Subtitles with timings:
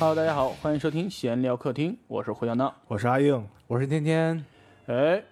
[0.00, 2.74] Hello，大家好，欢迎收听闲聊客厅，我是胡小闹。
[2.88, 4.42] 我是阿硬，我是天天，
[4.86, 5.22] 哎，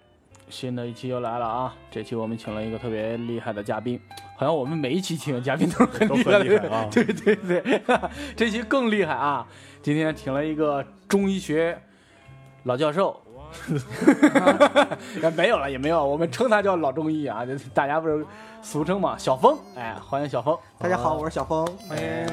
[0.51, 1.75] 新的一期又来了啊！
[1.91, 3.99] 这期我们请了一个特别厉害的嘉宾，
[4.37, 7.81] 好像我们每一期请的嘉宾都是很 都厉害的，厉害啊 对对对，
[8.37, 9.47] 这期更厉害啊！
[9.81, 11.81] 今天请了一个中医学
[12.65, 13.19] 老教授。
[15.35, 17.43] 没有了，也没有，我们称他叫老中医啊，
[17.73, 18.23] 大家不是
[18.61, 20.55] 俗称嘛，小峰，哎，欢迎小峰。
[20.77, 21.67] 大家好，我是小峰。
[21.89, 22.27] 哎，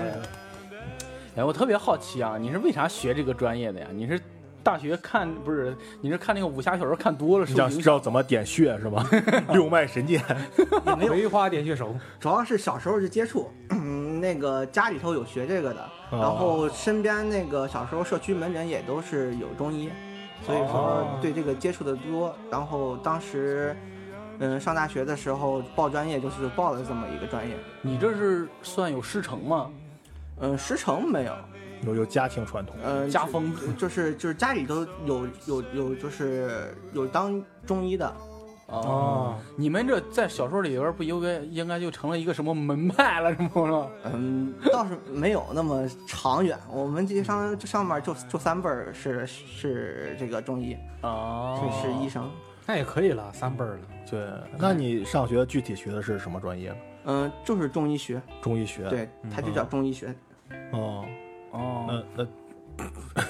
[1.35, 3.87] 哎，我特别好奇啊，你是为啥学这个专业的呀？
[3.93, 4.17] 你是
[4.63, 5.75] 大学看不是？
[5.99, 9.05] 你是看那个武侠小说看多了，你想受影响知道怎么点穴是吗？
[9.51, 10.23] 六脉神剑，
[10.97, 19.89] 没，梅花点穴手，主要是小时候就接触，嗯那个家里头有学这个的，然后身边那个小时候社区门诊也都是有中医，
[20.45, 22.33] 所以说哦对这个接触的多。
[22.49, 23.75] 然后当时，
[24.39, 29.69] 嗯，上大学的时候报专业就是报了这么一个专业，你这是算有师承吗？
[30.39, 31.33] 嗯，师承没有，
[31.85, 38.13] 有有家庭传统，嗯，家风 就是就是家里头有有有就是有当中医的，
[38.67, 43.87] 哦，你们这在小说里边不应该应该就成了一个什么门派了，是吗？
[44.05, 46.57] 嗯，倒是没有那么长远。
[46.69, 52.29] 我们这上这上面就就三辈儿是是这个中医，哦是是医生。
[52.67, 53.79] 那也可以了，三辈儿了。
[54.09, 54.27] 对。
[54.57, 56.75] 那你上学具体学的是什么专业呢？
[57.05, 58.89] 嗯，就是中医学，中医学。。
[58.89, 60.11] 对，它就叫中医学。
[60.71, 61.05] 哦，
[61.51, 62.25] 哦，那
[62.77, 63.23] 那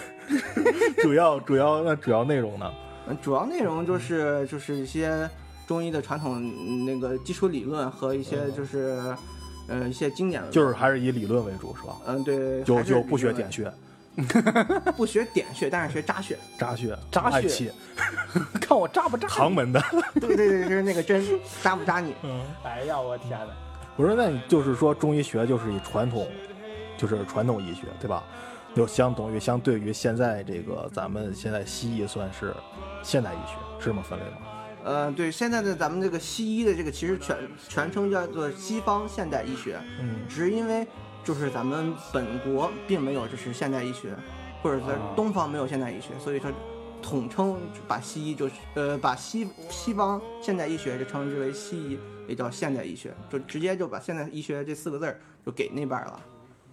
[1.03, 2.71] 主要主要那主要内容呢？
[3.07, 5.29] 嗯，主要内容就是就是一些
[5.67, 9.15] 中医的传统嗯那个基础理论和一些就是
[9.67, 11.95] 呃一些经典的，就是还是以理论为主是吧？
[12.07, 13.71] 嗯对，就就不学点，穴、
[14.97, 16.37] 不学点穴，但是学扎穴。
[16.57, 17.71] 扎穴、扎穴
[18.59, 19.27] 看我扎不扎？
[19.27, 19.79] 唐门的。
[20.19, 21.23] 对对对，就是那个针
[21.61, 22.15] 扎不扎你？
[22.23, 23.53] 嗯哎呀，我天哪！
[23.97, 26.27] 我说，那你就是说中医学就是以传统，
[26.97, 28.23] 就是传统医学，对吧？
[28.75, 32.53] 就相等于相对于现在这个咱们现在西医算是
[33.01, 34.37] 现代医学，是这么分类吗？
[34.83, 37.37] 呃，对，现在的咱们这个西医的这个其实全
[37.69, 39.79] 全称叫做西方现代医学。
[39.99, 40.85] 嗯，只是因为
[41.23, 44.13] 就是咱们本国并没有就是现代医学，
[44.61, 46.51] 或者在啊东方没有现代医学，所以说
[47.01, 47.57] 统称
[47.87, 56.19] 把西医就是呃把西西方现代医学就称之为西医，也叫现代医学，就直接就把现代医学这四个字儿就给那边儿了。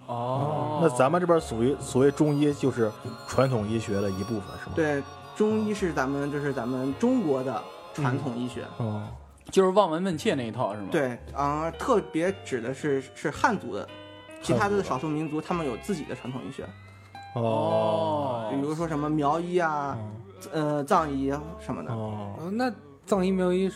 [0.07, 2.91] 哦，那咱们这边属于所谓中医，就是
[3.27, 4.73] 传统医学的一部分，是吗？。
[4.75, 5.03] 对，
[5.37, 7.63] 中医是咱们就是咱们中国的
[7.95, 8.65] 传统医学。
[8.79, 9.07] 哦，
[9.51, 13.89] 就是望闻问切那一套是吗？，对，啊、特别指的是是汉族的，
[14.43, 16.67] 其他的少数民族他们有自己的传统医学，
[17.35, 19.97] 哦，比如说什么苗医啊，
[20.53, 21.93] 呃藏医啊什么的。
[21.93, 22.71] 哦，哦那
[23.07, 23.71] 藏医苗医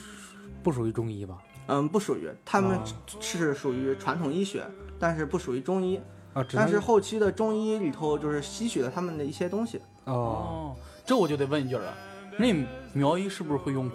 [0.62, 1.38] 不属于中医吧？
[1.68, 2.82] 嗯，不属于，他们哦
[3.20, 4.66] 是属于传统医学，
[4.98, 6.00] 但是不属于中医。
[6.36, 9.80] 啊，但是后期的中医里头就是吸取了他们的一些东西。
[10.04, 10.76] 哦，哦，
[11.06, 11.94] 这我就得问一句了，
[12.36, 12.54] 那
[12.92, 13.92] 苗医是不是会用蛊？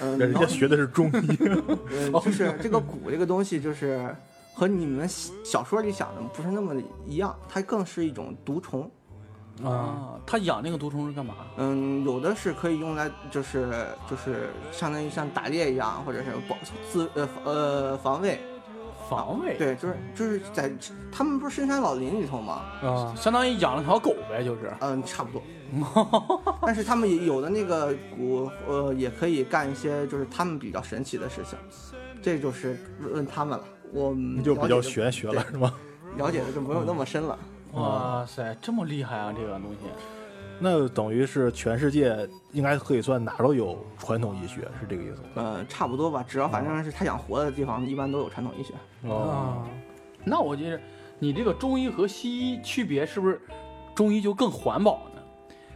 [0.00, 1.38] 嗯， 人家学的是中医，
[2.12, 4.12] 呃，就是这个蛊这个东西，就是
[4.52, 5.08] 和你们
[5.44, 6.74] 小说里想的不是那么
[7.06, 8.90] 一样，它更是一种毒虫。
[9.62, 11.36] 啊，啊，他养那个毒虫是干嘛？
[11.56, 16.56] 嗯，有的是可以用来，就是就是相当于像打猎一样，或者是保
[16.90, 18.40] 自呃呃防卫。
[19.08, 20.70] 防卫，，对，就是就是在
[21.10, 22.62] 他们不是深山老林里头吗？
[22.82, 24.72] 啊，相当于养了条狗呗，就是。
[24.80, 25.42] 嗯，差不多。
[26.62, 31.58] 但是他们也有的那个蛊，呃，也可以干一些就是他们比较神奇的事情，
[32.22, 33.64] 这就是问他们了。
[33.92, 35.72] 我们就比较玄学了，是吗？
[36.16, 37.38] 了解的就没有那么深了。
[37.72, 39.88] 哇塞，这么厉害啊，这个东西。
[40.58, 45.28] 那等于是全世界应该可以算哪都有传统医学，是这个意思吗？
[45.34, 48.72] 呃，差不多吧，只要反正是他想活的地方，一般都有传统医学。
[49.02, 49.68] 哦，啊，
[50.24, 50.80] 那我觉得
[51.18, 53.40] 你这个中医和西医区别是不是
[53.94, 55.15] 中医就更环保呢？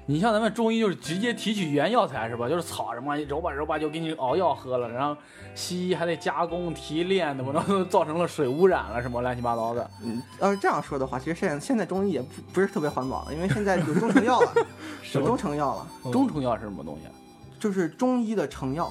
[0.07, 2.49] 你像咱们中医就是直接提取原药材是吧？
[2.49, 5.17] 就是草什么揉吧揉吧就给你熬药喝了，然后
[5.55, 9.89] 西医还得加工提炼，怎么着造成了水污染了什么乱七八糟的。
[10.03, 14.53] 嗯，要是这样说的话，其实现在现在中医也不不是特别环保，因为现在有中成药了，
[15.15, 17.13] 有中成药了，中成药是什么东西啊？
[17.61, 18.91] 就是中医的成药，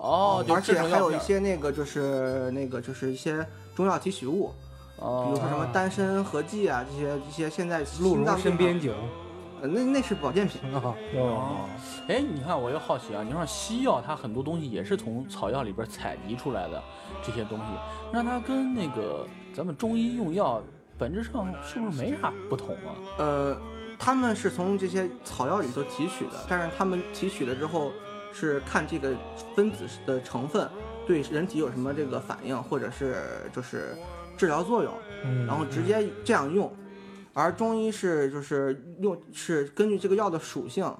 [0.00, 3.46] 哦，就而且还有一些那个就是那个就是一些
[3.76, 4.52] 中药提取物，
[4.96, 8.98] 哦，比如说什么丹参合剂啊，这些这些现在鹿茸心脏病啊参边酒呃
[9.62, 10.60] 那那是保健品。
[10.74, 11.68] 啊，哦，
[12.08, 16.82] 哎，你看，我又好奇啊，你说西药它很多东西也是从草药里边采集出来的
[17.22, 17.64] 这些东西，
[18.12, 20.62] 那它跟那个咱们中医用药
[20.96, 22.94] 本质上是不是没啥不同啊？
[23.18, 23.56] 呃，
[23.98, 27.92] 他们是从这些草药里头提取的，但是他们提取了之后
[28.32, 29.12] 是看这个
[29.54, 30.68] 分子的成分
[31.06, 33.96] 对人体有什么这个反应，或者是就是
[34.36, 34.92] 治疗作用，
[35.24, 36.72] 嗯然后直接这样用。
[37.38, 40.92] 而中医是就是用是根据这个药的属性，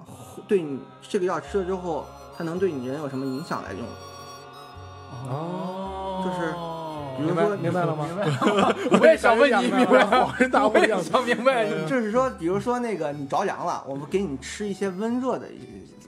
[0.47, 2.05] 对你这个药吃了之后，
[2.37, 3.81] 它能对你人有什么影响来用。
[5.27, 6.53] 哦，就是
[7.17, 8.07] 比明白如说明白了吗？
[9.01, 10.33] 我也想问你明白吗？
[10.33, 11.03] 恍然大悟我也一样。
[11.03, 11.67] 想明白。
[11.85, 15.45] 就是说，比如说那个你着凉了，我们给你吃一些温热的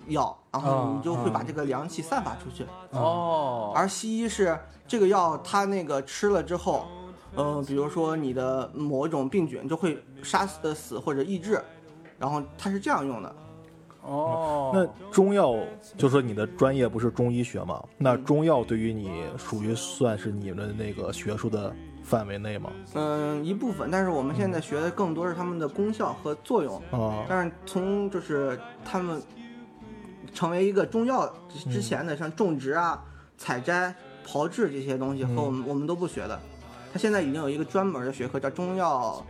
[0.07, 2.65] 药，然后你就会把这个凉气散发出去。
[2.91, 4.57] 哦，而西医是
[4.87, 6.87] 这个药，它那个吃了之后，
[7.35, 11.61] 呃，比如说你的某一种病菌就会杀死的死或者抑制，
[12.19, 13.35] 然后它是这样用的。
[14.03, 15.55] 哦，那中药
[15.95, 17.83] 就说你的专业不是中医学吗？
[17.97, 21.71] 那中药对于你属于算是你们那个学术的
[22.03, 22.71] 范围内吗？
[22.95, 26.81] 嗯，一部分，但是我们现在学的更多是它们的功效和作用。
[26.91, 29.21] 啊，但是从就是他们
[30.33, 32.99] 成为一个中药之之前的，像种植啊、
[33.37, 33.93] 采摘、
[34.25, 36.39] 炮制这些东西，和我们我们都不学的。
[36.91, 39.25] 它现在已经有一个专门的学科叫中药，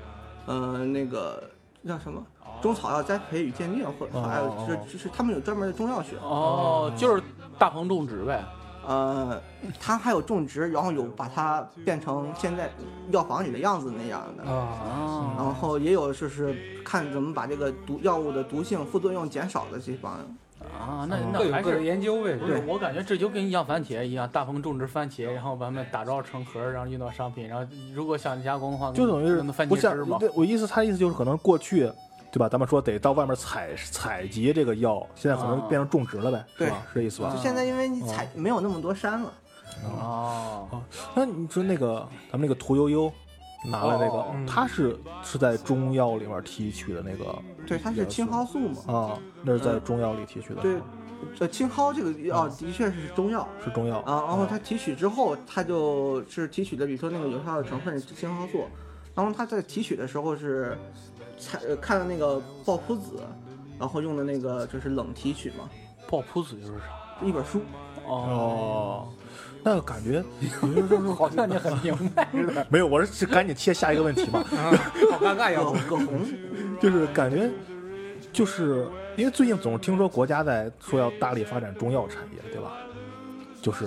[0.46, 1.44] 呃，那个
[1.88, 2.25] 叫什么
[2.62, 6.18] 中草药栽培与鉴定，或者还有哦就是就是他们有专门的中药学。
[6.22, 7.22] 哦，就是
[7.60, 8.44] 大棚种植呗。
[8.84, 9.40] 呃，
[9.80, 12.68] 它还有种植，然后有把它变成现在
[13.12, 14.44] 药房里的样子那样的。
[14.44, 20.38] 啊，啊，然后也有就是看怎么把这个毒药物的毒性、副作用减少的这帮人。
[20.69, 21.84] 啊，那各那还各的是。
[21.84, 22.36] 研究呗。
[22.36, 30.18] 不是，我感觉这就跟养番茄一样，大棚种植番茄，然后把它们打造成盒，然后运到商品，然后如果想加工的话，就等于是那番不像茄汁嘛。
[30.19, 31.92] 对我意思，他意思就是可能过去，
[32.31, 32.48] 对吧？
[32.50, 36.78] 咱们说得到外面采采集这个药，现在可能啊变成种植了呗，是对吧？
[36.94, 37.42] 是这意思吧啊就？
[37.42, 39.34] 现在因为你采没有那么多山了，
[40.00, 40.68] 哦，
[41.16, 43.12] 那你说那个咱们那个屠呦呦
[43.66, 44.46] 拿了那个，哦嗯。
[44.46, 47.38] 它是是在中药里面提取的那个
[47.68, 48.94] 对，它是青蒿素嘛。
[48.94, 50.78] 啊，那是在中药里提取的，对，
[51.40, 53.48] 呃，青蒿这个药的确是中药。
[53.63, 54.00] 是中药。
[54.00, 58.66] 啊，然后它提取之后，它就是提取的比如说那个有效的成分是青蒿素，
[59.13, 60.78] 然后它在提取的时候是
[61.40, 63.22] 采呃看了那个抱朴子，
[63.80, 65.69] 然后用的那个就是冷提取嘛，
[66.10, 66.86] 爆铺子就是啥？
[67.24, 67.62] 一本书。
[68.08, 69.08] 哦，哦，
[69.63, 70.24] 那个感觉，
[70.62, 72.66] 就是 好像你很明白似的。
[72.69, 74.72] 没有，我是赶紧切下一个问题嘛，啊
[75.12, 75.60] 好尴尬呀！
[75.88, 76.25] 葛葛洪，
[76.80, 77.50] 就是感觉，
[78.34, 82.72] 就是因为最近总是听说国家在说要大力发展中药产业，对吧？
[83.62, 83.86] 就是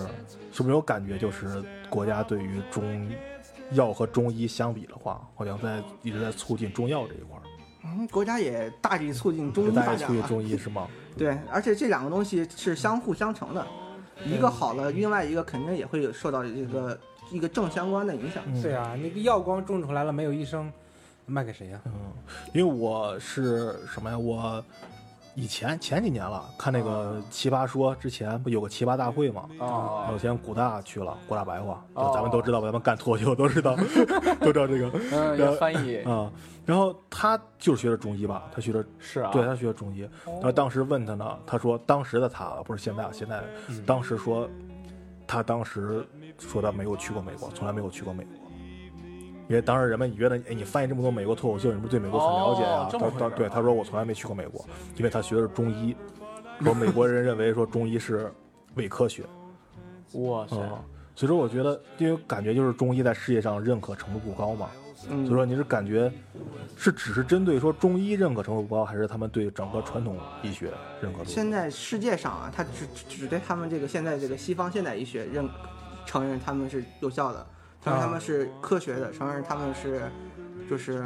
[0.53, 3.11] 是不是有感觉，就是国家对于中
[3.73, 7.43] 药和中医相比的话，好像在一直在促进中药这一块儿，
[7.85, 10.29] 嗯，国家也大力促进中医大力促进发展嘛。
[10.29, 10.87] 中医是吗？
[11.19, 13.67] 对，而且这两个东西是相互相成的，
[14.25, 16.99] 一个好了，另外一个肯定也会有受到一个
[17.31, 18.43] 一个正相关的影响。
[18.47, 20.73] 嗯对啊，那个药光种出来了，没有医生，
[21.27, 21.81] 卖给谁呀？
[21.87, 21.93] 嗯，
[22.53, 24.19] 因为我是什么呀？
[24.19, 24.65] 我
[25.35, 29.49] 以前前几年了，看那个《奇葩说》之前不有个奇葩大会嘛？
[29.59, 33.75] 啊有天古大去了，古大白话，就哦咱们都知道，咱们干脱口秀都知道，
[34.41, 36.31] 都知道这个嗯，要翻译啊。
[36.65, 40.09] 然后他就是学的中医吧，他学的，是啊，对他学的中医。
[40.25, 43.43] 然后当时问他呢，他说当时的他不是现在啊，现在
[43.85, 44.49] 当时说
[45.27, 46.07] 他当时
[46.39, 48.44] 说他没有去过美国，从来没有去过美国。
[49.49, 54.65] 因为当时人们觉得，哎，你翻译这么多美国脱口秀，你是不是对美国很了解呀、哦这么回事儿他他对他说我从来没去过美国，
[54.97, 55.95] 因为他学的是中医，
[56.63, 58.33] 说美国人认为说中医是
[58.77, 59.23] 伪科学，
[60.15, 60.71] 哇塞，嗯，
[61.15, 64.71] 所以说我觉得，因为感觉就是中医在世界上认可程度不高嘛，
[65.11, 66.11] 嗯，所以说你是感觉
[66.77, 71.25] 是只是针对说中医认可程度不高，还是他们对整个传统医学认可度？
[71.27, 75.49] 现在世界上啊，他只只对他们这个现在这个西方现代医学认
[76.07, 77.47] 承认他们是有效的，
[77.85, 80.11] 承认他们是科学的，承认他们是
[80.69, 81.05] 就是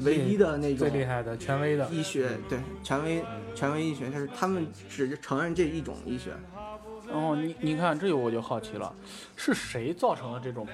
[0.00, 3.22] 唯一的那种最厉害的、权威的，医学，对权威
[3.54, 6.32] 权威医学，就是他们只承认这一种医学。
[7.06, 8.94] 然后，你你看这个我就好奇了，
[9.36, 10.66] 是谁造成了这种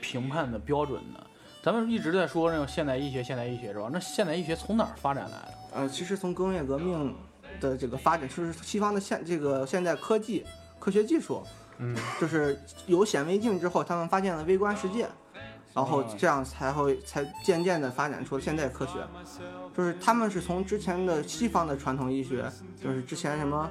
[0.00, 1.20] 评判的标准呢？
[1.62, 3.88] 咱们一直在说那种现代医学，现代医学是吧？
[3.92, 5.54] 那现代医学从哪儿发展来的？
[5.74, 7.14] 呃，其实从工业革命
[7.60, 10.44] 的这个发展，就是西方的现这个现代科技
[10.80, 11.42] 科学技术，
[11.78, 15.08] 嗯，就是有显微镜之后，他们发现了微观世界，
[15.74, 18.92] 然后这样才会才渐渐的发展出现代科学。
[19.76, 22.44] 就是他们是从之前的西方的传统医学，
[22.82, 23.68] 就是之前什么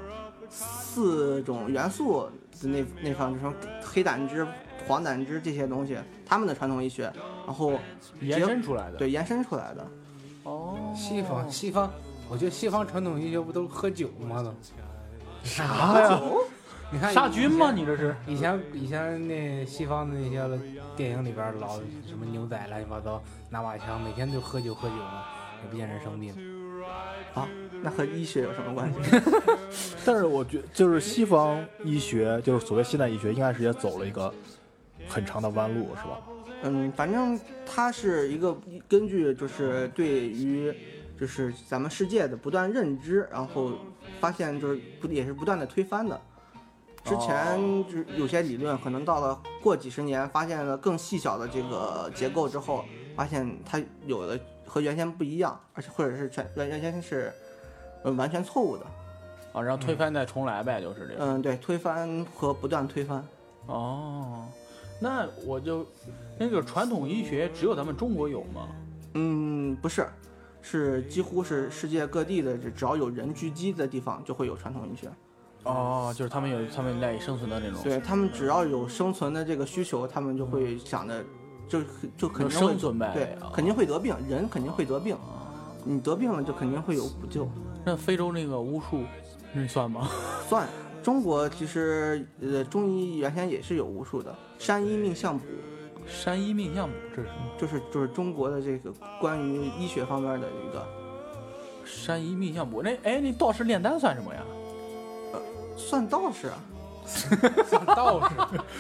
[0.50, 2.28] 四种元素
[2.62, 3.54] 的那那方，就什么
[3.84, 4.46] 黑胆汁、
[4.88, 7.12] 黄胆汁这些东西，他们的传统医学，
[7.46, 7.80] 然后
[8.20, 9.88] 延伸出来的？，对延伸出来的。
[10.44, 11.92] 哦，西方西方，
[12.28, 14.42] 我觉得西方传统医学不都喝酒吗？
[14.42, 14.52] 都
[15.44, 16.20] 啥呀？
[16.94, 17.72] 你看杀菌吗？
[17.72, 18.14] 你这是？
[18.28, 20.60] 以前以前那西方的那些
[20.96, 25.24] 电影里边老什么牛仔乱七八糟拿把枪，每天就喝酒喝酒嘛，
[25.64, 26.34] 也不见人生病。
[27.34, 27.48] 啊，
[27.82, 29.00] 那和医学有什么关系？
[30.04, 34.34] 但是我觉得就是西方医学，就是所谓现代医学，应该是也走了一个
[35.08, 36.20] 很长的弯路，是吧？
[36.64, 38.54] 嗯，反正它是一个
[38.90, 40.74] 根据就是对于
[41.18, 43.72] 就是咱们世界的不断认知，然后
[44.20, 46.20] 发现就是不也是不断的推翻的。
[47.04, 57.34] 之前就是有些理论可能到了过几十年，发现了更细小的这个结构之后，发现它有的和原先不一样，而且或者是全原原先是
[58.04, 58.86] 呃完全错误的。
[59.54, 61.26] 啊，然后推翻再重来呗，就是这个。
[61.26, 63.22] 嗯，对，推翻和不断推翻。
[63.66, 64.46] 哦，
[65.00, 65.86] 那我就
[66.38, 68.68] 那个传统医学只有咱们中国有吗？
[69.16, 70.08] 嗯，不是，
[70.62, 75.10] 是几乎是世界各地的，只只要有人聚集的地方就会有传统医学。
[75.64, 77.82] 哦，就是他们有他们赖以生存的那种。
[77.84, 81.24] 对他们只要有生存的这个需求，他们就会想着，
[81.68, 81.82] 就
[82.18, 85.16] 就肯定会生存呗对啊，肯定会得病，人肯定会得病，
[85.84, 87.48] 你得病了就肯定会有补救。
[87.86, 89.04] 那非洲那个巫术，
[89.54, 90.10] 那算吗？
[90.50, 90.68] 算，
[91.04, 95.46] 中国其实呃中医原先也是有巫术的，山医命相卜，
[96.08, 97.42] 山医命相卜，这是什么？
[97.58, 100.86] 就是就是中国的这个关于医学方面的一个，
[101.86, 104.42] 山医命相卜，那哎，那道士炼丹算什么呀？
[105.90, 106.58] 算道士啊。
[107.66, 108.36] 算道士，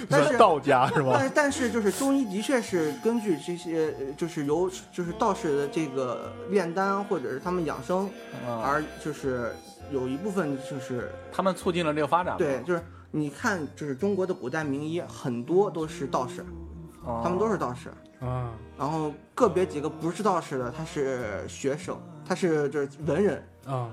[0.07, 1.15] 但是道家是吧？
[1.15, 8.05] 但是但是就是中医的确是根据这些，呃就是由就是道士的这个炼丹或者是他们养生，
[8.47, 9.53] 啊，而就是
[9.91, 12.37] 有一部分就是他们促进了这个发展。
[12.37, 16.45] 对，就是你看就是中国的古代名医很多都是道士，
[17.03, 17.89] 哦，他们都是道士，
[18.25, 23.89] 啊然后个别几个不是道士的他是学生，他是就是文人，啊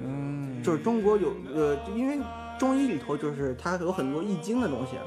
[0.00, 2.18] 嗯，就是中国有呃，因为
[2.60, 4.98] 中医里头就是它有很多易经的东西，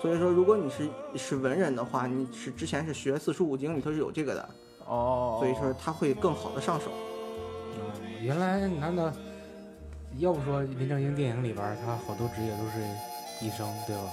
[0.00, 4.48] 所以说如果你是是文人的话，你是之前是学四书五经里头是有这个的，
[4.86, 6.86] 哦，所以说他会更好的上手。
[8.22, 9.12] 原来难道
[10.16, 12.80] 要不说林正英电影里边他好多职业都是
[13.44, 14.10] 医生对吧？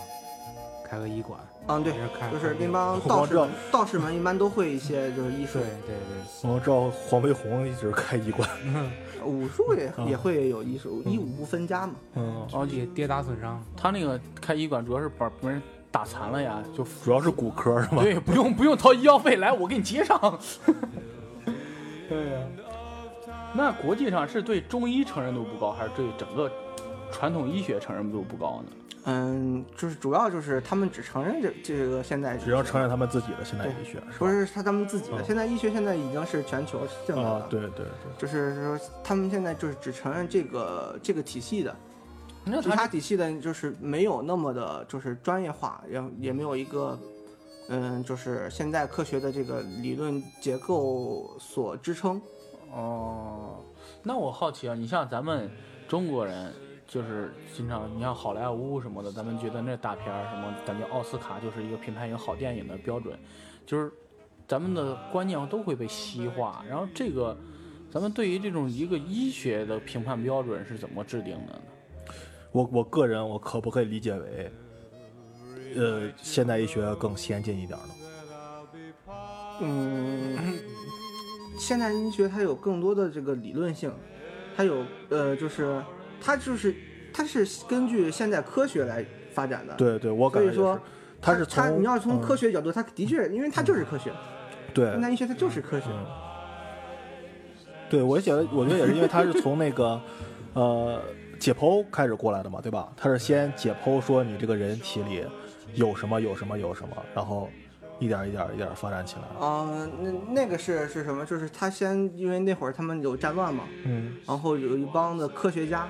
[0.85, 1.93] 开个医馆，嗯，对
[2.31, 8.47] 就是那帮道道士，道士们一般都会一些就是医术对，对对，我知道黄飞鸿一直开医馆，
[9.23, 11.93] 武术也嗯也会有医术，医武不分家嘛。
[12.15, 15.61] 嗯，哦，跌跌打损伤，他那个开医馆主要是把别人
[15.91, 18.01] 打残了呀，就主要是骨科是吧？
[18.01, 20.19] 对，不用不用掏医药费，来我给你接上。
[22.09, 22.41] 对呀、
[23.55, 26.51] 那国际上是对中医承认度不高，还是对整个
[27.11, 28.71] 传统医学承认度不高呢？
[29.05, 34.17] 嗯，就是主要就是他们只承认这这个现代医学，只要承认他们自己的现代医学是？
[34.17, 37.29] 不是他他们自己的，嗯现代医学现在已经是全球性的了。
[37.31, 37.85] 啊，对对对，
[38.17, 41.75] 就是说他们现在就是只承认这个这个体系的，
[42.45, 46.97] 那其他体系的就是没有那么的，就是专业化，然后也没有一个，
[47.67, 52.21] 嗯，就是现代科学的这个理论结构所支撑。
[52.71, 53.57] 哦，
[54.01, 55.49] 那我好奇啊，你像咱们
[55.87, 56.51] 中国人，
[56.93, 63.17] 就是经常你像好莱坞什么的，咱们觉得那大片儿什么，感觉奥斯卡就是一个评判一个好电影的标准，
[63.65, 63.91] 就是
[64.47, 66.63] 咱们的观念都会被西化。
[66.69, 67.35] 然后这个，
[67.89, 71.61] 咱们对于这种一个医学的评判标准是怎么制定的呢？
[72.51, 74.51] 我我个人我可不可以理解为，
[75.75, 77.95] 呃，现代医学更先进一点呢？
[79.61, 80.37] 嗯，
[81.57, 83.91] 现代医学它有更多的这个理论性，
[84.55, 85.81] 它有呃，就是
[86.23, 86.73] 它就是
[87.13, 90.81] 它是根据现代科学来发展的。，对对，我感觉也所以说是，
[91.21, 94.11] 它是从它你要从科学学角度，它的确，因为它就是科学，
[94.73, 95.87] 对现代医学它就是科学。
[95.89, 96.05] 嗯
[97.89, 100.01] 对，我觉得我觉得也是因为它是从那个
[100.53, 100.99] 呃
[101.39, 102.91] 解剖开始过来的嘛，对吧？
[102.97, 105.23] 它是先解剖说你这个人体里
[105.75, 107.47] 有什么有什么有什么，然后
[107.99, 109.45] 一点一点一点发展起来。
[109.45, 111.23] 啊、那那个是是什么？
[111.23, 115.87] 就是他先，因为那会儿他们有战乱嘛，嗯然后有一帮的科学家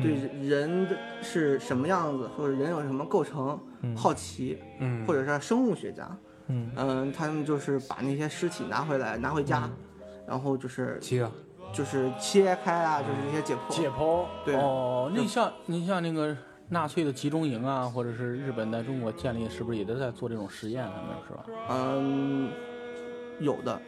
[0.00, 0.14] 对
[0.46, 3.96] 人的是什么样子，或者人有什么构成嗯。
[3.96, 6.08] 好奇，嗯，或者是生物学家，
[6.46, 6.70] 嗯。
[6.76, 9.68] 嗯，他们就是把那些尸体拿回来拿回家，
[10.26, 11.28] 然后就是切，
[11.72, 13.74] 就是切开啊，就是那些解剖。
[13.74, 14.56] 解剖，对。
[14.56, 16.36] 哦，就你像你像那个
[16.68, 20.84] 纳粹的集中营啊，或者是日本在中国建立，是不是也都在做这种实验？
[20.84, 21.44] 他们是吧？
[21.70, 22.50] 嗯，
[23.40, 23.80] 有的，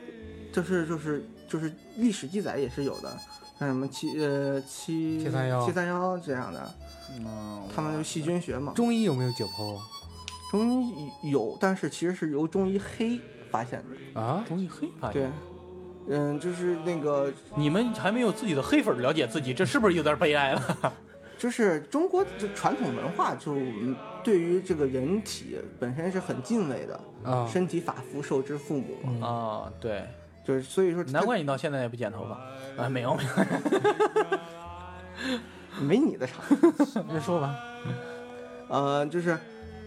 [0.52, 3.17] 就是就是就是历史记载也是有的，
[3.61, 6.75] 像什么七呃七七三幺七三幺这样的，
[7.19, 8.73] 嗯，他们就细菌学嘛。
[8.75, 9.79] 中医有没有解剖
[10.50, 14.21] 中医有，但是其实是由中医黑发现的。
[14.21, 14.43] 啊？
[14.49, 15.33] 中医黑发现对现。，
[16.09, 20.95] 嗯，就是那个，你们还没有自己的黑粉了解自己，这是不是有点悲哀了？
[21.38, 27.00] 就是中国这传统文化就嗯对于这个人体本身是很敬畏的，
[27.31, 30.05] 啊，身体发肤受之父母嘛，啊，对，
[30.50, 32.83] 就是所以说难怪你到现在也不剪头发。
[32.83, 33.30] 啊，没有没有，
[35.87, 36.37] 没你的长。
[37.09, 37.57] 你说吧，
[38.69, 39.38] 呃，就是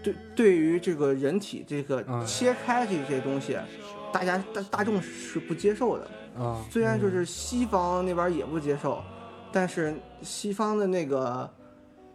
[0.02, 3.58] 对对于这个人体这个嗯切开这些东西，
[4.10, 6.08] 大家大大众是不接受的。
[6.42, 9.02] 啊，虽然就是西方那边也不接受，
[9.52, 11.48] 但是西方的那个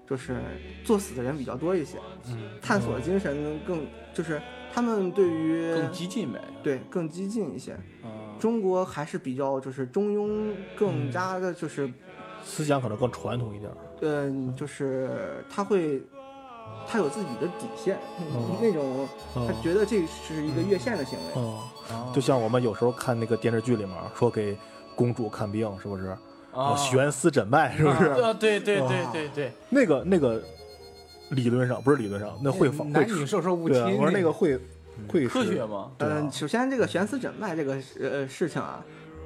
[0.09, 0.37] 就是
[0.83, 4.41] 作死的人比较多一些，嗯，探索精神更就是
[4.73, 6.41] 他们对于更激进呗。
[6.61, 7.77] 对更激进一些。
[8.03, 11.91] 嗯，中国还是比较就是中庸，更加的就是
[12.43, 13.77] 思想可能更传统一点儿。
[14.01, 16.01] 嗯、就是他会
[16.87, 22.13] 他有自己的底线，嗯那种他嗯觉得这是一个越线的行为。
[22.13, 24.57] 就像我们有时候看那个电视剧里面说给
[24.95, 26.15] 公主看病，是不是？
[26.51, 28.05] 啊，悬丝诊脉，是不是？
[28.21, 30.41] 啊，对对对对对，那个那个
[31.29, 34.59] 理论上不是理论上，那会会男女授受不亲我说那个会
[35.07, 35.91] 会是科学嘛。
[35.97, 38.83] 对啊嗯，首先这个悬丝诊脉这个呃事情啊，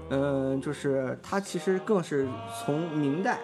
[0.10, 2.28] 嗯、就是它其实更是
[2.64, 3.40] 从明代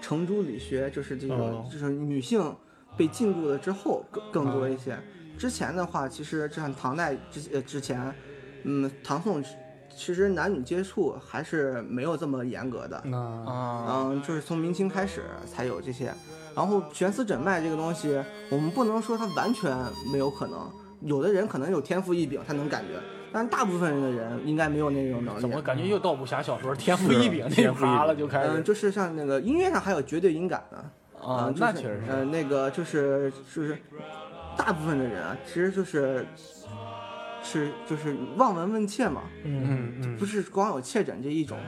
[0.00, 2.54] 程朱理学，就是这个、哦就是女性
[2.96, 4.96] 被禁锢了之后更更多一些。
[5.36, 8.14] 之前的话，其实就像唐代之呃之前，
[8.62, 9.42] 嗯，唐宋
[9.94, 12.96] 其实男女接触还是没有这么严格的。
[12.96, 16.12] 啊，嗯，就是从明清开始才有这些。
[16.54, 18.18] 然后悬丝诊脉这个东西，
[18.50, 19.76] 我们不能说它完全
[20.10, 23.00] 没有可能，有的人可能有天赋异禀，他能感觉，
[23.32, 25.60] 但是大部分人的人应该没有那种能力怎么。
[25.62, 30.78] 感觉又到武侠小说天赋异禀那 天赋异禀趴了就开嗯，始就是像那个音乐上还有绝对音感呢。
[31.20, 33.78] 啊嗯，就是那确实是呃，那个就是就是，
[34.56, 36.26] 大部分的人啊，其实就是
[37.42, 41.58] 是就是望闻问切嘛，嗯嗯嗯，不是光有切诊这一种。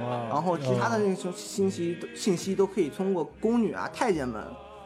[0.00, 4.42] 啊然后其他的那种信息都信息都可以通过宫女啊、太监们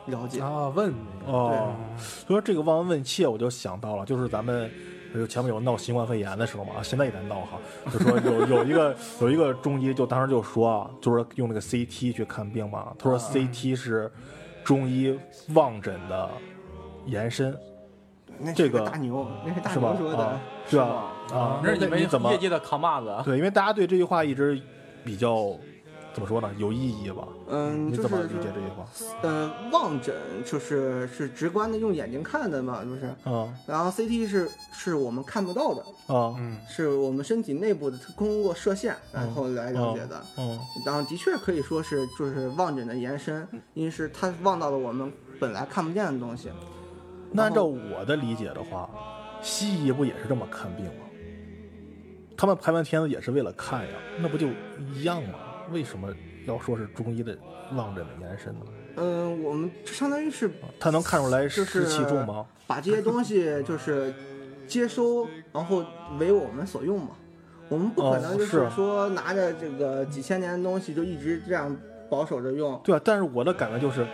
[0.06, 0.40] 了解。
[0.40, 0.92] 啊问
[1.26, 4.70] 哦，所以说这个望闻问切，我就想到了，就是咱们
[5.14, 7.58] 呃前面有闹新冠肺炎的时候嘛，啊现在也在闹哈，
[7.92, 14.10] 就说有 有一个有一个中医就当时就说啊，就是用那个 CT 去看病嘛，他说 CT 是
[14.64, 15.18] 中医
[15.54, 16.30] 望诊的
[17.06, 17.56] 延伸，
[18.38, 20.08] 那这个大牛，那是大是吧牛？
[20.08, 20.24] 说的。
[20.24, 20.84] 啊，是吧？
[21.32, 23.22] 啊，那是你们怎么业界的扛把子啊。
[23.24, 23.36] 对？
[23.36, 24.60] 因为大家对这句话一直
[25.04, 25.56] 比较
[26.16, 26.50] 怎么说呢？
[26.56, 27.28] 有意义吧？
[27.50, 28.86] 嗯，就是你怎么理解这句话？
[29.22, 30.14] 呃，望诊
[30.46, 33.04] 就是是直观的用眼睛看的嘛，就是。
[33.30, 35.82] 啊然后 CT 是是我们看不到的，
[36.14, 40.24] 啊嗯是我们身体内部的通过射线然后来了解的。
[40.38, 46.48] 嗯然后的确可以说是就是望诊的延伸，因为是它望到了我们本来看不见的东西。
[47.30, 48.88] 那按照我的理解的话，
[49.42, 51.04] 西医不也是这么看病吗？
[52.38, 54.46] 他们拍完片子也是为了看呀，那不就
[54.94, 55.40] 一样吗？
[55.70, 56.12] 为什么
[56.46, 57.36] 要说是中医的
[57.74, 58.60] 望诊的延伸呢？
[58.96, 60.50] 嗯，我们相当于是
[60.80, 62.46] 他能看出来就湿是气重吗？
[62.66, 64.14] 把这些东西就是
[64.66, 65.84] 接收，然后
[66.18, 67.10] 为我们所用嘛。
[67.68, 71.76] 我们不可能哦就是是说拿着这个几千年的东西就一直这样
[72.08, 72.80] 保守着用。
[72.84, 74.06] 对啊，但是我的感觉就是，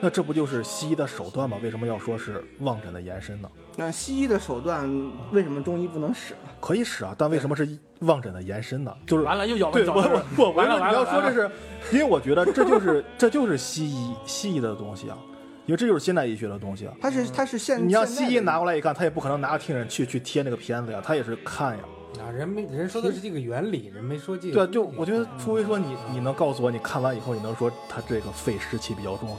[0.00, 1.56] 那这不就是西医的手段吗？
[1.62, 3.48] 为什么要说是望诊的延伸呢？
[3.76, 4.88] 那西医的手段
[5.32, 6.50] 为什么中医不能使呢？
[6.60, 7.66] 可以使啊，但为什么是
[8.00, 8.94] 望诊的延伸呢？
[9.06, 11.50] 就是完了又咬对我我我完了我你要说这是，
[11.90, 15.16] 因为我觉得这就是这就是西医西医的东西啊，
[15.64, 16.92] 因为这就是现代医学的东西啊。
[17.00, 21.84] 它是它是现你让现代的西医拿过来一看，他也不可能拿着听诊器去贴那个片子呀，他也是看呀。
[22.20, 24.54] 啊人没人说的是这个原理，人没说这个。
[24.54, 29.36] 对啊，就我觉得，除非说你你能告诉我，你看完以后你能说他这个肺湿气比较重，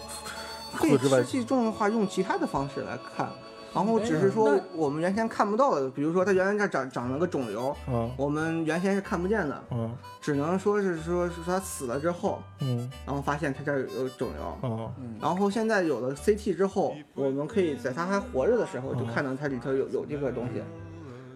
[0.75, 3.29] 除肺此之外湿，气重的话，用其他的方式来看，
[3.73, 14.57] 然后只是哎说我们原先看不到的，比如说它原来这儿长长了个肿瘤，嗯我们原先是看不见的，嗯只能说是说是说他死了之后，嗯然后发现他这儿有有肿瘤，
[14.99, 20.61] 嗯然后现在有了 CT 之后，我们可以在他还活着的时候就嗯看到它里头有有这个东西。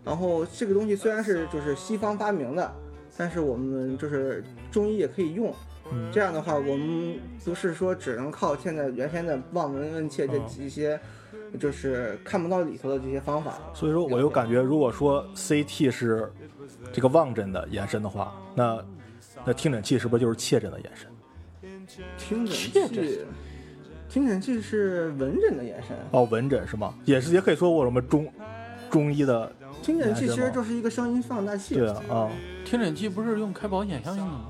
[0.05, 2.73] 然后这个东西虽然是就是西方发明的，
[3.17, 5.53] 但是我们就是中医也可以用。
[5.91, 10.99] 嗯这样的话，我们不是说只能靠现在原先的望闻问切这嗯几些，
[11.59, 13.59] 就是看不到里头的这些方法。
[13.73, 16.31] 所以说我又感觉，如果说 CT 是
[16.91, 18.83] 这个望诊的延伸的话，那
[19.45, 21.09] 那听诊器是不是就是切诊的延伸？
[22.17, 23.25] 听诊器，
[24.07, 25.97] 听诊器是闻诊的延伸。
[26.11, 26.93] 哦，闻诊是吗？
[27.05, 28.31] 也是，也可以说我什么中
[28.91, 31.75] 中医的，听诊器其实就是一个声音放大器。
[31.75, 32.29] 对啊啊，
[32.63, 34.45] 听诊器不是用开保险箱用的吗？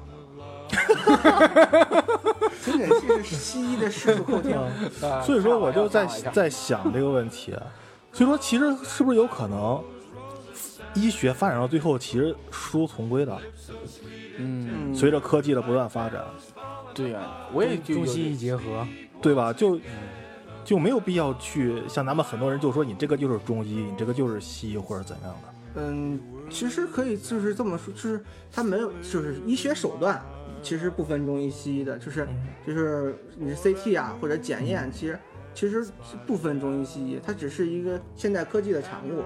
[2.63, 4.55] 听诊器是西医的视触后听。
[4.55, 7.53] 啊所以说我就在在想这个问题，
[8.11, 9.83] 所以说其实是不是有可能，
[10.93, 13.37] 医学发展到最后其实殊途同归的，
[14.37, 16.23] 嗯，嗯，随着科技的不断发展，
[16.93, 17.19] 对呀，
[17.53, 18.87] 我也中西医结合，
[19.21, 19.53] 对吧？
[19.53, 19.79] 就
[20.65, 25.49] 就没有必要去像咱们很多人就说你这个就是中医，你这个就是西医或者怎样的。
[25.75, 30.21] 嗯，其实可以就是这么说，就是它没有，就是医学手段
[30.61, 32.27] 其实不分中医西医的，就是
[32.65, 35.19] 就是你是 CT 啊或者检验，其实
[35.53, 35.85] 其实
[36.25, 39.23] 不分中医西医，它只是一个现代科技的产物，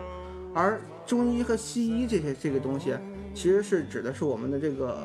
[0.53, 2.95] 而中医和西医这些这个东西，
[3.33, 5.03] 其实是指的是我们的这个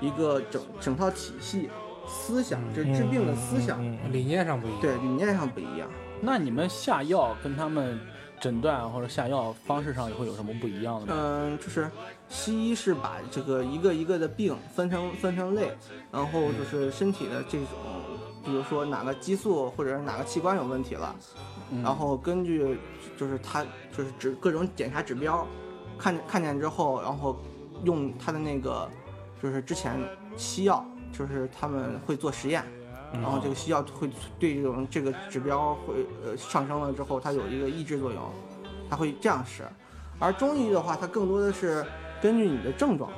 [0.00, 1.68] 一个整整套体系
[2.06, 4.80] 思想，就是治病的思想，嗯嗯嗯理念上不一样。
[4.80, 5.88] 对理念上不一样。
[6.20, 7.98] 那你们下药跟他们
[8.38, 11.14] 诊断或者下药方式上会有什么不一样的吗？
[11.16, 11.88] 嗯，就是
[12.30, 15.70] 西医是把这个一个一个的病分成分成类，
[16.10, 17.66] 然后就是身体的这种，
[18.44, 21.14] 比如说哪个激素或者是哪个器官有问题了，
[21.72, 22.78] 嗯然后根据
[23.18, 23.64] 就是它
[23.94, 25.44] 就是指各种检查指标，
[25.98, 27.36] 看见看见之后，然后
[27.84, 28.88] 用它的那个
[29.42, 29.98] 就是之前
[30.36, 32.64] 西药，就是他们会做实验。
[33.12, 38.22] 然后这个西药会对这种这个指标会呃上升了之后，它有一个抑制作用，
[38.88, 39.64] 它会这样使。
[40.20, 41.84] 而中医的话，它更多的是
[42.20, 43.10] 根据你的症状，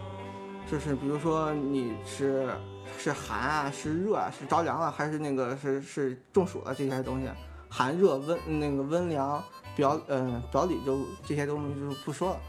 [0.70, 2.48] 就是比如说你是
[2.96, 7.28] 是寒啊，是热啊，是着凉了，还是那个是是中暑了这些东西，
[7.68, 9.42] 寒热温那个温凉
[9.74, 12.40] 表呃表里就这些东西就不说了，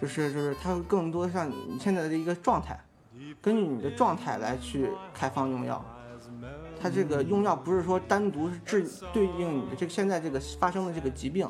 [0.00, 2.78] 就是就是它更多像你现在的一个状态，
[3.40, 5.84] 根据你的状态来去开方用药。
[6.80, 11.48] 它这个用药不是说单独是治对应你的这个现在这个发生的这个疾病，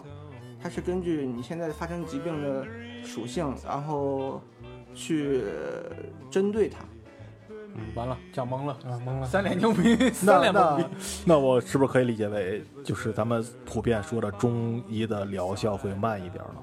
[0.63, 2.67] 它是根据你现在发生疾病的
[3.03, 4.41] 属性，然后
[4.95, 5.45] 去
[6.31, 6.79] 针对它。
[7.75, 9.27] 嗯完了，讲懵了，啊，懵了。
[9.27, 10.85] 三脸牛逼， 三脸懵逼。
[11.25, 16.63] 那我是不是可以理解为，就是咱们普遍说的中医的疗效会慢一点呢？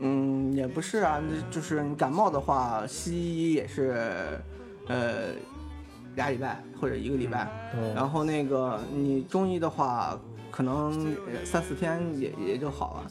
[0.00, 4.38] 嗯，也不是啊，那就是你感冒的话，西医也是，
[4.88, 5.28] 呃，
[6.14, 10.18] 俩礼拜或者一个礼拜，嗯然后那个你中医的话，
[10.50, 10.92] 可能
[11.26, 13.10] 呃三四天也也就好了。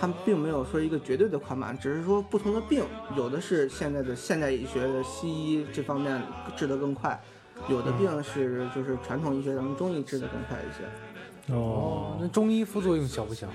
[0.00, 2.84] 他们并没有说一个绝对的快慢，只是说不同的病，
[3.16, 6.20] 有的是现在的现代医学的西医这方面
[6.56, 7.20] 治得更快，
[7.68, 11.54] 有的病是就是传统医学咱们中医治得更快一些。
[11.54, 13.46] 哦，那中医副作用小不小？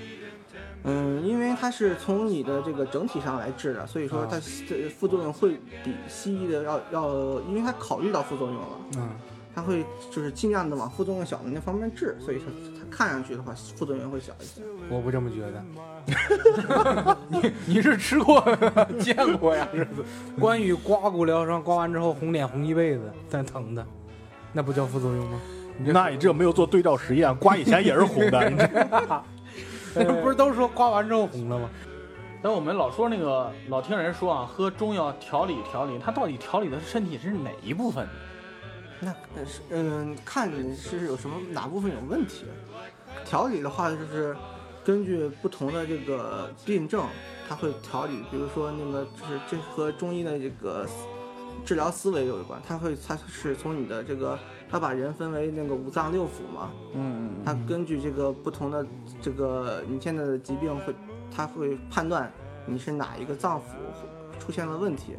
[0.86, 4.42] 嗯，因为它是从你的这个整体上来治的，所以说它的
[4.90, 8.68] 副作用会比西医的要要，因为它考虑到副作用了，
[8.98, 9.10] 嗯，
[9.56, 12.46] 它会就是尽量的往副作用小的那方面治，所以它
[12.80, 14.62] 它看上去的话副作用会小一些。
[14.90, 15.64] 我不这么觉得。
[17.30, 18.44] 你你是吃过
[19.00, 19.68] 见过呀？
[19.74, 19.88] 是
[20.40, 23.86] 关羽刮骨疗伤，刮完之后红脸红一辈子，但疼的，
[24.52, 25.40] 那不叫副作用吗？
[25.78, 28.58] 那你这没有做对照实验，刮以前也是红的，你
[29.96, 31.70] 这 不是都说刮完之后红了吗？
[32.42, 38.06] 但我们老说那个老听人说啊，喝中药调理调理，它到底调理的是身体是哪一部分？
[39.04, 42.46] 那呃是嗯，看你是有什么哪部分有问题。
[43.26, 44.36] 调理的话，就是
[44.84, 47.06] 根据不同的这个病症，
[47.48, 48.24] 它会调理。
[48.32, 50.88] 比如说那个就是这和中医的这个
[51.66, 54.38] 治疗思维有关，它会它是从你的这个，
[54.70, 58.86] 它把人分为那个五脏六腑嘛，嗯它根据这个不同的
[59.22, 60.94] 这个你现在的疾病会，
[61.34, 62.32] 它会判断
[62.66, 63.64] 你是哪一个脏腑
[64.44, 65.16] 出现了问题。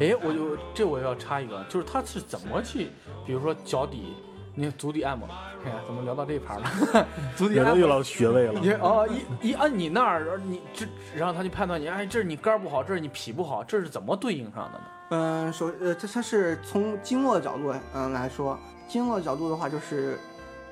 [0.00, 2.90] 哎，我就这我要插一个，就是他是怎么去，
[3.24, 4.14] 比如说脚底，
[4.54, 5.28] 你足底按摩，
[5.64, 6.66] 哎呀，怎么聊到这盘了？
[7.36, 7.86] 足底按摩人都有。
[7.86, 8.58] 了穴位了。
[8.60, 9.08] 你哦，
[9.40, 14.84] 一一按你那儿，你这，然后他就判断你，哎，这是你肝儿不好，这是你脾不好，这是怎么对应上的呢？
[15.10, 18.58] 嗯，首呃，这它是从经络角度嗯来说，
[18.88, 20.18] 经络角度的话，就是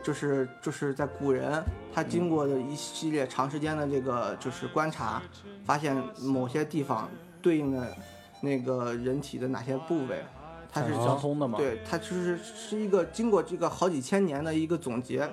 [0.02, 1.62] 就是就是在古人
[1.94, 5.22] 他经过的一系列长时间的这个就是观察，
[5.64, 7.08] 发现某些地方
[7.42, 7.94] 对应的
[8.40, 10.24] 那个人体的哪些部位，
[10.72, 15.28] 它是相通的吗？，对，它就是是一个经过这个好几千年的一个总结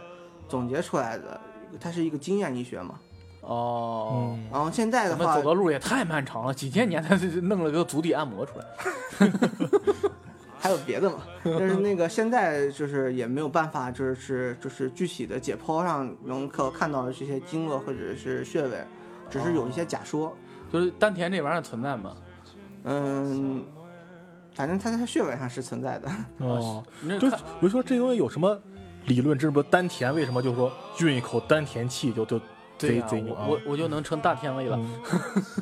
[0.47, 1.39] 总结出来的，
[1.79, 2.99] 它是一个经验医学嘛。
[3.41, 4.33] 哦。
[4.33, 8.65] 嗯，然后现在的话，走的路也太漫长了，几千年才弄了个足底按摩出来。
[10.61, 11.19] 还有别的嘛？
[11.43, 18.83] 但是那个现在就是也没有办法，就是就是具体的解剖上能可看到的这些经络或者是穴位，
[19.29, 20.35] 只是有一些假说。
[20.71, 22.15] 就是丹田这玩意儿存在吗？
[22.83, 23.63] 嗯，
[24.53, 26.09] 反正它在穴位上是存在的。
[26.37, 26.83] 哦，
[27.19, 28.59] 就比如说这东西有什么
[29.05, 29.61] 理论这不？
[29.63, 32.39] 丹田为什么就是说运一口丹田气就就
[32.77, 34.77] 贼贼牛啊我我我就能成大天位了。
[34.77, 35.01] 嗯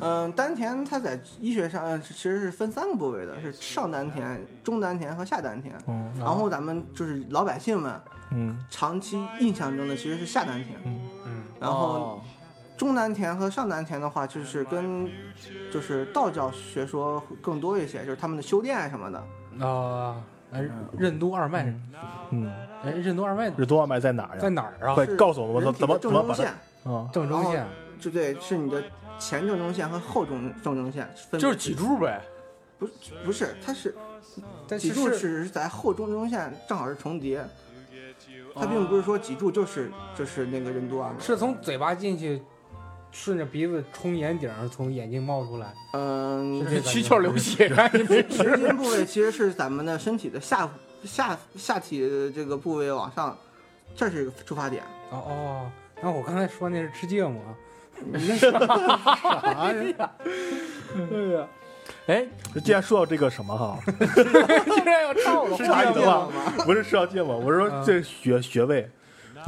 [0.00, 5.74] 嗯，丹田它在医学上呃其实是分三个部位的，是上丹田、中丹田和下丹田。
[5.88, 12.22] 嗯然后咱们就是老百姓们嗯长期印象中的其实是下丹田，嗯嗯，然后哦
[12.78, 15.10] 中南田和上南田的话，就是跟
[15.70, 19.66] 就是道教学说更多一些，就是他们的修炼什么的。
[19.66, 20.64] 啊，哎，
[20.96, 21.74] 任督二脉，
[22.30, 22.48] 嗯，
[22.84, 24.48] 哎，任督二脉任督二脉在哪儿在？
[24.48, 24.94] 哪儿啊？
[24.94, 26.46] 快告诉我怎么怎么把它正中线，
[26.84, 27.10] 啊？
[27.12, 27.66] 正中线。
[27.98, 28.80] 就对，是你的
[29.18, 32.22] 前正中线和后中正中线，分别就是脊柱呗。
[33.24, 33.92] 不是，它是
[34.68, 37.44] 但脊柱是是在后中中线正好是重叠，
[38.54, 41.18] 它并不是说脊柱就是就是那个任督二脉。
[41.18, 42.40] 是从嘴巴进去，
[43.20, 45.74] 顺着鼻子冲眼顶儿，从眼睛冒出来。
[45.92, 47.68] 嗯，是这 个七窍流血，
[48.30, 50.70] 神经部位其实是咱们的身体的下
[51.02, 53.36] 下下体这个部位往上，
[53.96, 54.84] 这是出发点。
[55.10, 57.42] 哦哦，那我刚才说那是吃芥末。
[58.38, 60.10] 啥呀？
[61.10, 61.48] 对呀，
[62.06, 62.24] 哎，
[62.64, 63.80] 既然说到这个什么哈，
[64.64, 66.52] 竟然要唱了，是啥意思芥末吧？
[66.64, 68.88] 不是说到芥末，我是说嗯这学学位。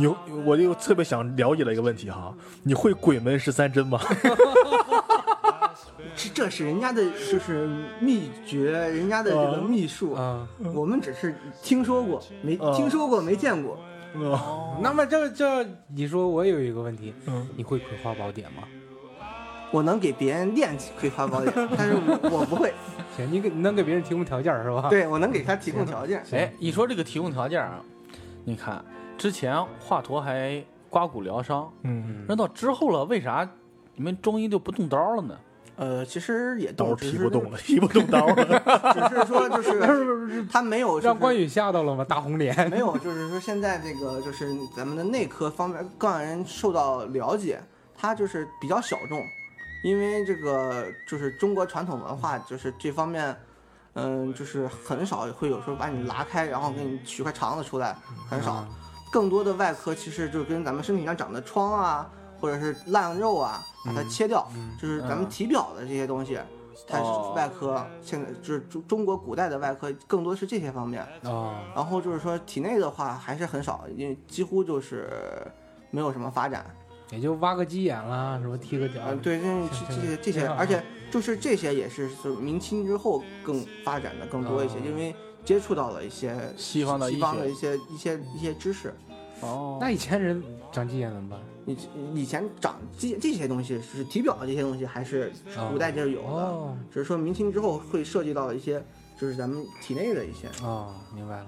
[0.00, 0.06] 你
[0.44, 4.00] 我就特别想了解了一个问题哈，你会鬼门十三针吗？
[6.16, 7.68] 这这是人家的就是
[8.00, 13.78] 秘诀，人家的这个秘术，啊，我们只是听说过，没嗯听说过，没见过。
[14.14, 18.64] 哦那么这这，你说我有一个问题，嗯，你会葵花宝典吗？
[19.70, 22.74] 我能给别人练葵花宝典， 但是我我不会。
[23.16, 24.88] 行，你给你能给别人提供条件是吧？
[24.90, 26.22] 对我能给他提供条件。
[26.32, 27.80] 哎，你说这个提供条件啊，
[28.44, 28.84] 你看
[29.20, 33.46] 之前华佗还刮骨疗伤，嗯，那到之后了，为啥
[33.94, 35.36] 你们中医就不动刀了呢？
[35.76, 38.34] 呃，其实也刀动，只是提不动了， 提不动刀了。
[38.96, 42.02] 只是说就是 他没有让关羽羽吓到了吗？
[42.02, 42.70] 大红脸。
[42.70, 47.60] 没有，就是说现在这个就是咱们的内科方面更让人受到了解，
[47.94, 49.22] 它就是比较小众，
[49.84, 53.36] 因为这个就是中国传统文化就是这方面。
[53.94, 57.96] 嗯，就是很少会有时候把你拉开，然后给你取块肠子出来，
[58.28, 58.64] 很少。
[59.12, 64.48] 更多的外科其实就跟咱们身体上长的疮啊，或者是烂肉啊，把它切掉，
[64.80, 66.38] 就是咱们体表的这些东西，
[66.86, 67.00] 它
[67.34, 67.84] 外科。
[68.02, 71.06] 现在就是中中国古代的外科更多是这些方面。
[71.22, 75.10] 哦，然后就是说体内的话还是很少，因为几乎就是
[75.90, 76.64] 没有什么发展。
[77.10, 79.00] 也就挖个鸡眼啦，什么踢个脚。
[79.08, 79.46] 嗯，对，这
[79.88, 85.12] 这这些这些，而且就是这些也是是明清之后更发展的更多一些，哦因为
[85.44, 88.94] 接触到了一些西方的医西方的一些一些一些知识。
[89.40, 91.40] 哦，那以前人长鸡眼怎么办？
[91.66, 91.76] 以
[92.14, 95.32] 以前长这这些东西是体表的这些东西，还是
[95.70, 98.82] 古代就是有的，哦只是说明清之后会涉及到一些
[99.18, 100.48] 就是咱们体内的一些。
[100.62, 101.46] 哦，明白了。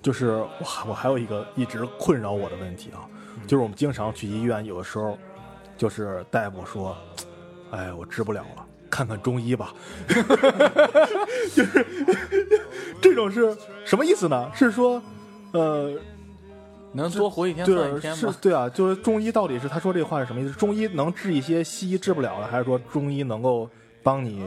[0.00, 3.08] 就是我还我还有一个一直困扰我的问题啊，
[3.46, 5.18] 就是我们经常去医院，有的时候
[5.76, 6.96] 就是大夫说，
[7.72, 9.72] 哎，我治不了了，看看中医吧。
[11.54, 11.86] 就是
[13.00, 14.50] 这种是什么意思呢？
[14.54, 15.02] 是说，
[15.52, 15.92] 呃，
[16.92, 18.18] 能多活一天算一对，天吗。
[18.18, 20.52] 是对啊，就是中医到底是他说这话是什么意思？
[20.54, 23.68] 中医能治一些西医治不了的，还是说中医能够
[24.02, 24.42] 帮你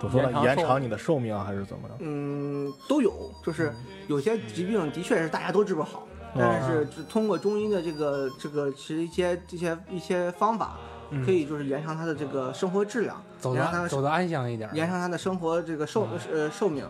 [0.00, 0.42] 怎么说呢？
[0.42, 1.94] 延长你的寿命啊，还是怎么着？
[2.00, 3.72] 嗯，都有，就是
[4.08, 10.76] 有些疾病的确是大家都治不好，嗯但是通过中医的这个这个其实一些这些一些方法，
[11.24, 14.68] 可以就是延长他的这个生活质量，走延长他走的安详一点。
[14.72, 16.84] 延长他的生活这个寿呃寿命。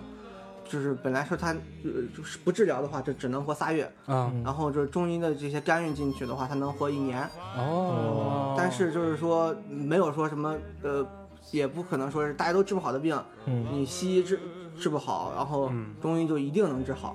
[0.69, 7.23] 就是本来说他呃就是不治疗的话，就只能活仨月，啊然后就是中医的这些干预进去的话，他能活一年。
[7.57, 11.07] 哦，但是就是说没有说什么呃，
[11.53, 14.41] 也不可能说是大家都治不好的病，嗯你西医治
[14.77, 17.15] 治不好，然后嗯中医就一定能治好。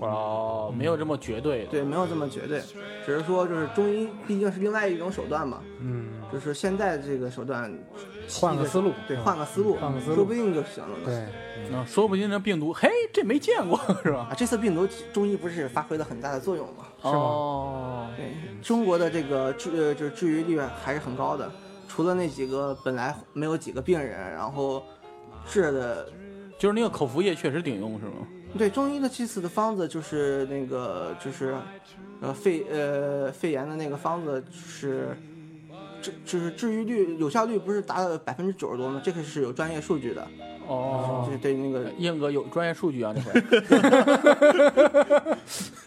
[0.00, 1.70] 哦，没有这么绝对的。
[1.70, 2.60] 对，没有这么绝对，
[3.06, 6.01] 只是说就是中医毕竟是另外一种手段嘛，嗯，
[6.32, 7.72] 就是现在这个手段，
[8.40, 11.04] 换个思路对，嗯换个思路，换个思路说不定就行了呢。
[11.04, 11.26] 对，
[11.70, 14.28] 嗯，说不定这病毒，嘿，这没见过是吧？
[14.30, 16.86] 啊，这次病毒中医不是发挥了很大的作用吗？
[17.02, 21.50] 是吗哦，对，中国的这个治呃就是治愈率还是很高的，
[21.88, 24.82] 除了那几个本来没有几个病人，然后
[25.46, 26.08] 治的
[26.58, 28.26] 就是那个口服液确实顶用是吗？
[28.56, 31.54] 对中医的这次的方子就是那个就是，
[32.20, 35.16] 呃肺呃肺炎的那个方子是，
[36.02, 39.00] 治就是治愈率有效率不是达到百分之九十多吗？
[39.02, 40.26] 这个是有专业数据的，
[40.66, 43.40] 哦就是对那个硬哥有专业数据啊，这回。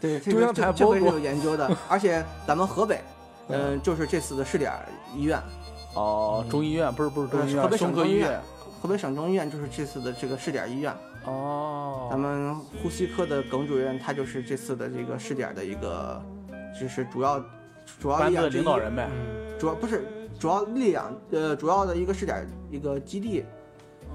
[0.02, 3.02] 对这中央台这这回是台播过有研究的，而且咱们河北，
[3.50, 4.72] 嗯、就是这次的试点
[5.16, 5.40] 医院，
[5.94, 8.40] 哦，中医院不是不是中医院，呃河北省中医院。
[8.82, 10.94] 河北省中医院就是这次的这个试点医院，
[11.26, 16.22] 哦，咱们呼吸科的耿主任他就是这次的这个试点的一个，
[16.80, 17.44] 就是主要
[18.00, 19.10] 主要班子的力量领导人呗。
[19.12, 20.06] 嗯，主要不是
[20.40, 23.46] 主要力量，呃，主要的一个试点一个基地，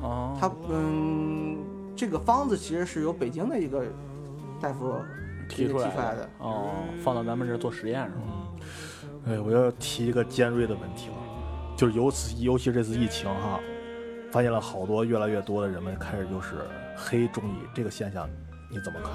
[0.03, 1.59] 哦，它嗯，
[1.97, 3.85] 这个方子其实是由北京的一个
[4.61, 4.95] 大夫
[5.49, 6.71] 提出来提出来的哦，
[7.03, 8.23] 放到咱们这儿做实验是吗？
[9.27, 11.17] 哎，我要提一个尖锐的问题了，
[11.77, 13.61] 就是由此，尤其这次疫情哈，
[14.31, 16.57] 发现了好多越来越多的人们开始就是
[16.97, 18.29] 黑中医这个现象，
[18.71, 19.15] 你怎么看？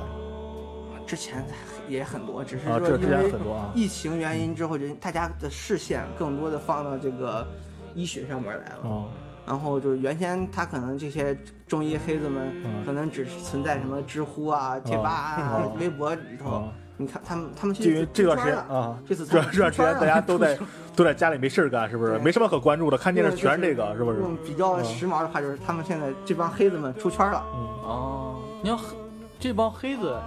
[1.06, 1.46] 之前
[1.88, 7.48] 也很多，只是啊，说这之前因为很多啊，疫情原因之后，人大家的视线更多的放到这个
[7.94, 8.90] 医学上面来了。
[8.90, 9.06] 啊，
[9.46, 11.38] 然后就是原先他可能这些
[11.68, 12.84] 中医黑子们嗯。
[12.86, 16.64] 可能只是存在什么知乎啊、贴吧啊、啊 微博里头，啊
[16.98, 20.58] 你看他们他们就因为这段时间出圈了啊，这次这这段时间大家都在
[20.96, 22.18] 都在家里没事儿干，是不是？
[22.20, 24.20] 没什么可关注的，看电视全是这个，是不是？
[24.20, 27.44] 用比较时髦的话就是他们现在这帮黑子们出圈了。
[27.84, 28.96] 哦，你要黑
[29.38, 30.18] 这帮黑子，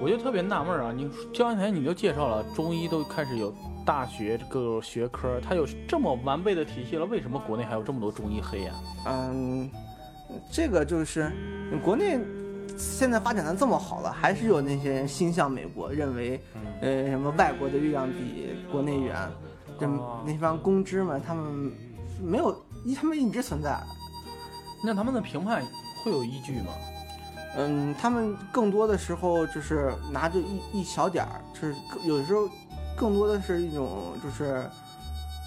[0.00, 0.92] 我就特别纳闷儿啊！
[0.94, 3.52] 你刚才你就介绍了中医都开始有
[3.84, 8.74] 大学各个学科，它有这么完备的体系了，为什么国内还有这么多中医黑呀、
[9.06, 9.70] 嗯，
[10.52, 11.32] 这个就是
[11.82, 12.18] 国内
[12.76, 16.38] 现在发展的这么好了，还是有那些人心向美国，认为
[16.82, 19.16] 呃什么外国的月亮比国内圆，
[19.80, 21.72] 这哦那帮公知们他们
[22.22, 22.54] 没有，
[22.84, 23.80] 一他们一直存在。
[24.84, 25.64] 那他们的评判
[26.04, 26.72] 会有依据吗？
[27.58, 32.48] 嗯，他们更多的时候就是拿着一一小点儿，就是更有时候
[32.94, 34.62] 更多的是一种就是，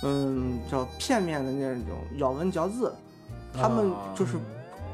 [0.02, 2.92] 嗯，叫片面的那种咬文嚼字，
[3.54, 4.38] 他们就是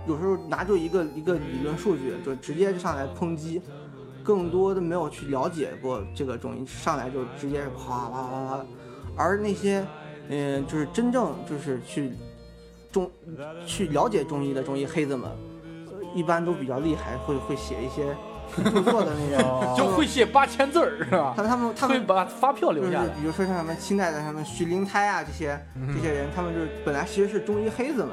[0.06, 3.62] 有时候拿住一个一个理论数据就直接就上来抨击，
[4.22, 8.66] 更多的没有去了解过这个中医，上来就直接啪啪啪啪，
[9.16, 9.88] 而那些
[10.28, 12.12] 嗯、就是真正就是去
[12.92, 13.10] 中
[13.66, 15.32] 去了解中医的中医黑子们。
[16.16, 18.16] 一般都比较厉害，会会写一些
[18.56, 21.34] 著作的那种， 就会写八千字儿是吧？
[21.36, 23.08] 他他们他会们把发票留下来。
[23.10, 25.60] 比如说像什么清代的什么徐灵胎啊这些
[25.94, 28.12] 这些人，他们就是本来其实是中医黑子们，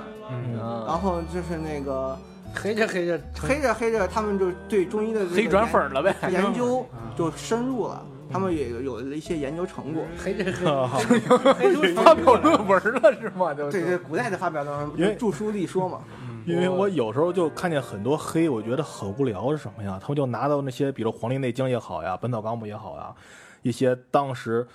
[0.86, 2.18] 然后就是那个
[2.54, 6.14] 黑着黑着黑着黑着，他们就对中医的这个黑转粉了呗。
[6.22, 6.84] 研研究
[7.16, 10.02] 就深入了，他们也有了一些研究成果。
[10.18, 13.54] 黑着黑着 发表论文了是吗？
[13.54, 16.00] 就对对，古代的发表论文著书立说嘛，
[16.46, 19.98] 因为我有时候就看见很多黑，我觉得很无聊是什么呀？
[20.00, 23.14] 他们就拿到那些，比如《黄帝内经》也好呀，《本草纲目》也好呀，
[23.62, 24.66] 一些当时，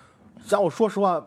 [0.47, 1.21] 让我说实话，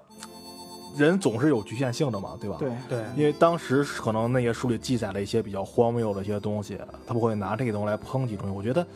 [0.96, 2.57] 人总是有局限性的嘛，对吧？。
[2.59, 8.53] 对，对，因为当时可能那些书里记载了一些比较荒谬的一些东西，他们会拿这个东西来抨击中医。
[8.53, 8.87] 我觉得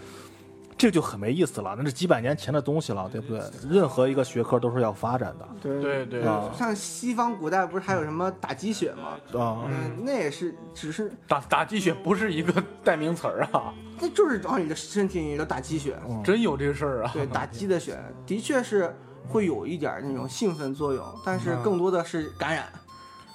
[0.85, 3.43] 这就很没意思了，那是几百年前的东西了，对不对？
[3.71, 9.41] 任何一个学科都是要发展的对对对啊像西方古代不是还有什么打鸡血吗？
[9.41, 9.65] 啊。
[9.67, 15.97] 嗯，那也是只是打打鸡血不是一个代名词儿啊，那就是往你的身体里头打鸡血。
[16.23, 17.11] 真有这个事儿啊。
[17.15, 18.95] 对，打鸡的血的确是
[19.27, 22.67] 会有一点那种兴奋作用，但是更多的是感染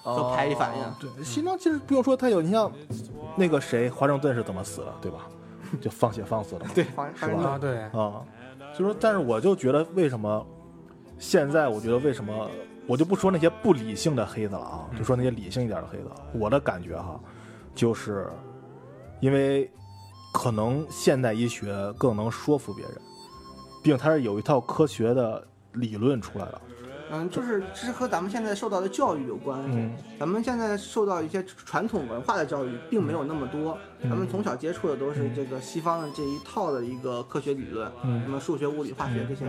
[0.04, 0.84] 和排异反应。
[0.84, 2.72] 哦对，西藏其实不用说，太有你像
[3.36, 5.26] 那个谁，华盛顿是怎么死的，对吧？
[5.82, 6.72] 就放血放死了嘛。
[6.74, 8.26] 对，反是吧啊对，啊，
[8.78, 10.46] 就说，但是我就觉得，为什么
[11.18, 12.50] 现在我觉得为什么
[12.88, 17.20] 我就不说那些不理性的黑子了啊，就说那些理性一点的黑子，我的感觉哈，
[17.76, 18.28] 就是
[19.20, 19.70] 因为
[20.34, 22.94] 可能现代医学更能说服别人，
[23.84, 26.62] 并它是有一套科学的理论出来了。
[27.12, 29.70] 嗯，就是这是和咱们现在受到的教育有关系。
[29.74, 39.46] 嗯咱们现在受到一些传统文化的教育并没有那么多，嗯咱们从小接触的都是这个西方的这一套的一个科学理论，嗯什么数学、物理、化学这些。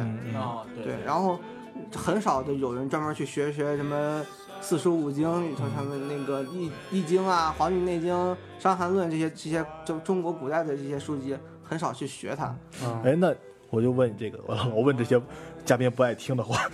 [0.76, 1.38] 对对，然后
[1.94, 4.24] 很少的有人专门去学学什么
[4.60, 12.54] 四书五经里头他们那个易易经啊、黄帝内经、伤寒论这些这些就中国古代的这些书籍，很少去学它。
[12.84, 13.34] 嗯哎，那
[13.70, 15.20] 我就问你这个，我老问这些
[15.64, 16.68] 嘉宾不爱听的话，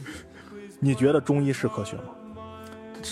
[0.80, 2.04] 你觉得中医是科学吗？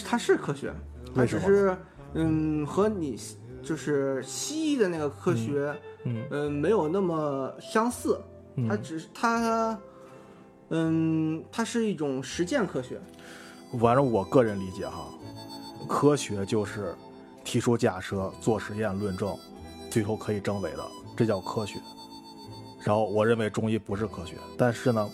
[0.05, 0.73] 它是科学，
[1.15, 1.77] 它只是
[2.15, 3.19] 嗯和你
[3.63, 8.21] 就是西医的那个科学嗯嗯没有那么相似，
[8.69, 9.79] 它嗯，只是它
[10.71, 13.01] 嗯它是一种实践科学。
[13.79, 15.09] 反正我个人理解哈，
[15.87, 16.95] 科学就是
[17.45, 19.37] 提出假设、做实验、论证，
[19.91, 20.83] 最后可以证伪的，
[21.17, 21.79] 这叫科学。
[22.85, 25.09] 然后我认为中医不是科学，但是呢，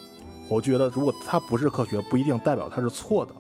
[0.48, 3.32] 我觉得如果它不是科学，不一定代表它是错的，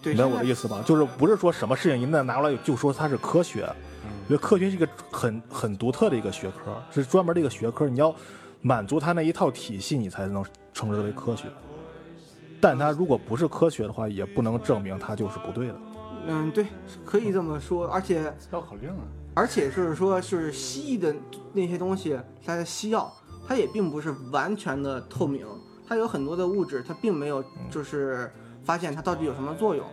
[0.00, 0.82] 对，明白我的意思吧？
[0.86, 3.68] 就是不是说什么事情一旦拿过来就说它是科学，
[4.28, 8.14] 因为科学是一个很很独特的一个学科，是专门的一个学科，你要
[8.60, 11.44] 满足它那一套体系，你才能称之为科学。
[12.60, 15.74] 但它如果不是科学的话，也不能证明它就是不对的。
[16.26, 16.66] 嗯对，
[17.04, 18.96] 可以这么说，而且绕口令啊。
[19.38, 21.14] 而且就是说，就是西医的
[21.52, 23.08] 那些东西，它的西药，
[23.46, 25.46] 它也并不是完全的透明，
[25.86, 28.28] 它有很多的物质，它并没有就是
[28.64, 29.86] 发现它到底有什么作用，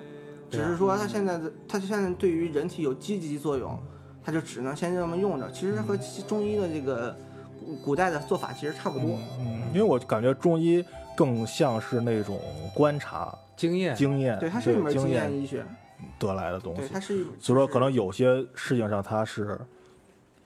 [0.49, 3.77] 只是说它现在的它现在对于人体有积极作用，
[4.23, 5.51] 它就只能先这么用着。
[5.51, 7.15] 其实和西中医的这个
[7.59, 9.19] 古古代的做法其实差不多。
[9.39, 10.83] 嗯，因为我感觉中医
[11.15, 12.41] 更像是那种
[12.73, 13.95] 观察经验。
[13.95, 15.63] 经验，对，它是一门经验医学，
[16.19, 16.93] 得来的东对，西。
[16.93, 19.59] 它是一所以说，可能有些事情上它是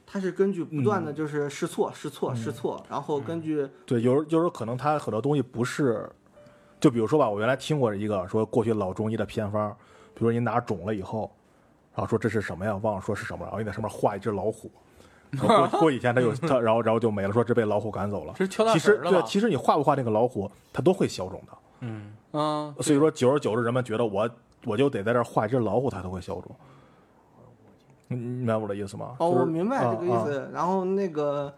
[0.05, 6.09] 它是根据不断嗯的就是试错、试错、试错，然后根据对，有时有时候可能它很多东西不是，
[6.79, 9.69] 就比如说吧，我原来听过一个说过去老中医的偏方，
[10.13, 11.31] 比如说你哪肿了以后，
[11.93, 12.75] 然后说这是什么呀？
[12.81, 14.71] 忘了说是什么，然后你在上面画一只老虎，
[15.29, 18.33] 然后过过几天它又 它然后然后就没了，说这被老虎赶走了。
[18.37, 19.21] 其实对？
[19.27, 21.57] 其实你画不画那个老虎，它都会消肿的。
[21.81, 24.29] 嗯，嗯，所以说，久而久之，人们觉得我
[24.65, 26.55] 我就得在这儿画一只老虎，它都会消肿。
[28.07, 29.15] 你你明白我的意思吗？
[29.19, 30.25] 哦，就是我明白这个意。
[30.25, 30.49] 思。
[30.51, 31.53] 然后那个，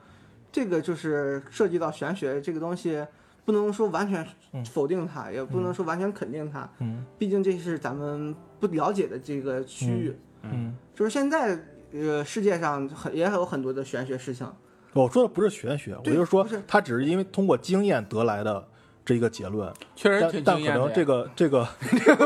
[0.51, 3.05] 这个就是涉及到玄学这个东西，
[3.45, 6.69] 不能说完全嗯否定它，也不能说完全肯定它。
[6.79, 10.15] 嗯毕竟这是咱们不了解的这个区域。
[10.43, 11.57] 嗯，就是现在，
[11.93, 14.45] 呃，世界上很也有很多的玄学事情。
[14.93, 18.67] 我说的不是玄学，我就是说他只是因为通过经验得来的
[19.12, 20.86] 这一个结论，确实但但可挺惊艳的呀。
[20.86, 21.68] 能这个 这个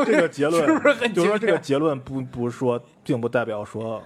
[0.04, 4.00] 这个结论， 是不是很就是说这个结论不不是说，并不代表说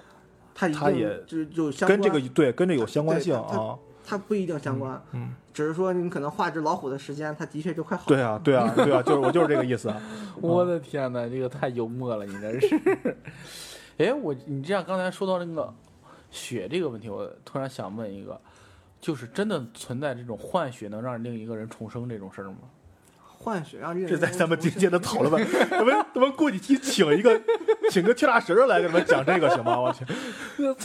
[0.54, 3.78] 它一定它也就就相跟关这个对跟这有相关性啊。
[4.02, 8.08] 它不一定相关，嗯，只是说你可能画只老虎的时间，它的确就快好了。
[8.08, 9.88] 对啊，对啊，对啊，就是我就是这个意思。
[9.88, 10.02] 啊
[10.40, 13.16] 我的天哪，这个太幽默了，你这是。
[13.98, 15.72] 哎，我你这样刚才说到那个
[16.30, 18.40] 血这个问题，我突然想问一个，
[19.00, 22.58] 就是真的存在这种换血能让另一个人重生这种事儿吗？
[23.42, 25.38] 换血让这个这在咱们今重天的讨论吧，
[25.70, 27.40] 咱们咱们过几期请一个
[27.88, 29.80] 请个跳大神来给咱们讲这个行吗？
[29.80, 30.04] 我去，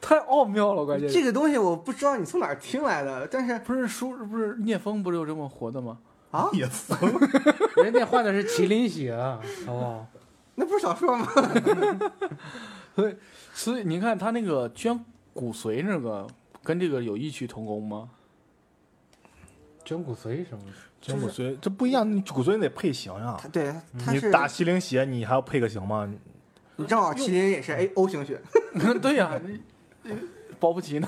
[0.00, 5.98] 太奥妙了，关键这个东西我不知道你从哪儿听来的，但是不是书不是聂风不是有这么活的吗？
[6.30, 6.96] 啊，聂风。
[7.82, 10.06] 人家换的是麒麟血啊，好不好？
[10.54, 11.26] 那不是小说吗？
[12.94, 13.16] 所以
[13.52, 15.04] 所以你看他那个捐
[15.34, 16.24] 骨髓那个，
[16.66, 18.10] 跟这个有异曲同工吗？
[19.84, 20.64] 捐骨髓什么？
[21.00, 23.46] 捐骨髓这不一样，你骨髓你得配型呀它。
[23.48, 23.72] 对，
[24.04, 26.12] 它是你打麒麟血，你还要配个型吗？
[26.74, 28.40] 你正好麒麟也是 A O 型血，
[29.00, 29.60] 对呀、你
[30.58, 31.06] 保不齐呢。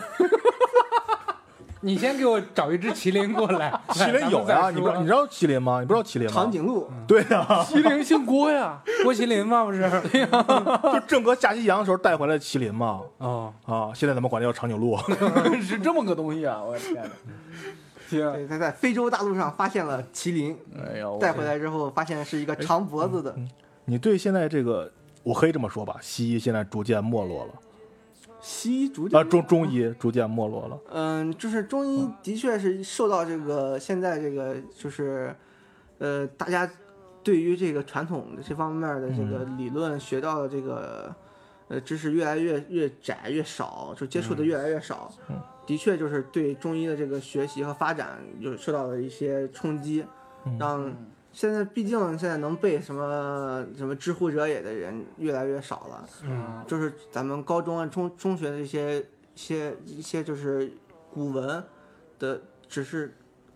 [1.80, 3.72] 你先给我找一只麒麟过来。
[3.88, 5.80] 麒麟有呀，你不知道你知道麒麟吗？
[5.80, 6.32] 你不知道麒麟吗？
[6.34, 6.88] 长颈鹿。
[7.06, 9.64] 对呀，麒麟姓郭呀， 郭麒麟吗？
[9.64, 9.78] 不是？
[10.10, 13.00] 对 呀就郑哥下西洋的时候带回来的麒麟嘛。
[13.18, 14.96] 哦，啊，现在咱们管它叫长颈鹿。
[15.62, 16.62] 是这么个东西啊！
[16.62, 17.10] 我的天哪！
[18.10, 23.34] 对，他在非洲大陆上发现了麒麟，哎呀，带回来之后发现是一个长脖子的。
[23.84, 24.90] 你对现在这个，
[25.22, 27.52] 我可以这么说吧，西医现在逐渐没落了，
[28.40, 30.80] 西医逐渐啊，中中医逐渐没落了。
[30.90, 35.34] 嗯，就是中医的确是受到这个现在这个就是，
[35.98, 36.70] 呃，大家
[37.22, 41.14] 对于这个传统的这方面的这个理论学到的这个，
[41.68, 45.12] 呃，知识越来越越窄越少，就接触的越来越少。
[45.28, 45.36] 嗯
[45.68, 50.02] 的确就是对中医的这个学习和发展有受到了一些冲击，
[50.46, 50.96] 嗯让
[51.32, 56.08] 现在毕竟现在能背什么什么知乎者也的人越来越少了。
[56.24, 59.04] 嗯，就是咱们高中啊、中中学的一些一
[59.34, 60.72] 些一些就是
[61.12, 61.62] 古文
[62.18, 63.14] 的，只是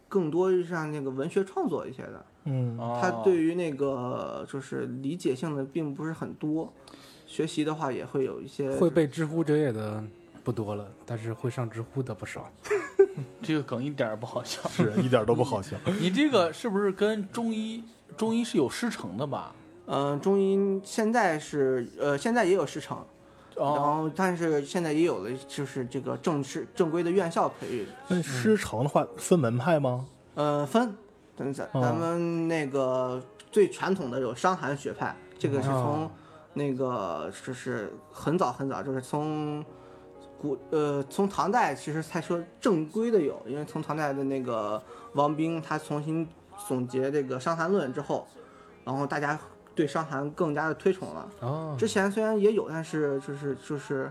[0.08, 6.72] 更多像那个文学创作一些的，嗯，他对于那个就是理解性的并不是很多，
[7.26, 10.04] 学习的话也会有一些会背知乎者也的
[10.44, 12.48] 不多了，但是会上知乎的不少。
[13.42, 14.60] 这个梗一点儿不好笑。
[14.70, 15.76] 是一点都不好笑。
[16.00, 17.82] 你这个是不是跟中医
[18.16, 19.52] 中医是有师承的吧？
[19.86, 22.96] 嗯、中医现在是呃现在也有师承，
[23.56, 30.06] 然哦，后但是现在也有了就是这个正式正规的院校培育，那师承的话分门派吗？
[30.34, 30.94] 呃，分，
[31.36, 36.10] 咱咱哦咱们那个最传统的有伤寒学派，这个是从哦
[36.54, 39.62] 那个就是很早很早，就是从
[40.42, 44.82] 古呃从唐代其实才说正规的有，因为从唐代的那个
[45.12, 46.28] 王冰他重新
[46.66, 48.26] 总结这个《伤寒论》之后，
[48.84, 49.38] 然后大家
[49.74, 51.28] 对伤寒更加的推崇了。
[51.40, 54.10] 哦，之前虽然也有，但是就是就是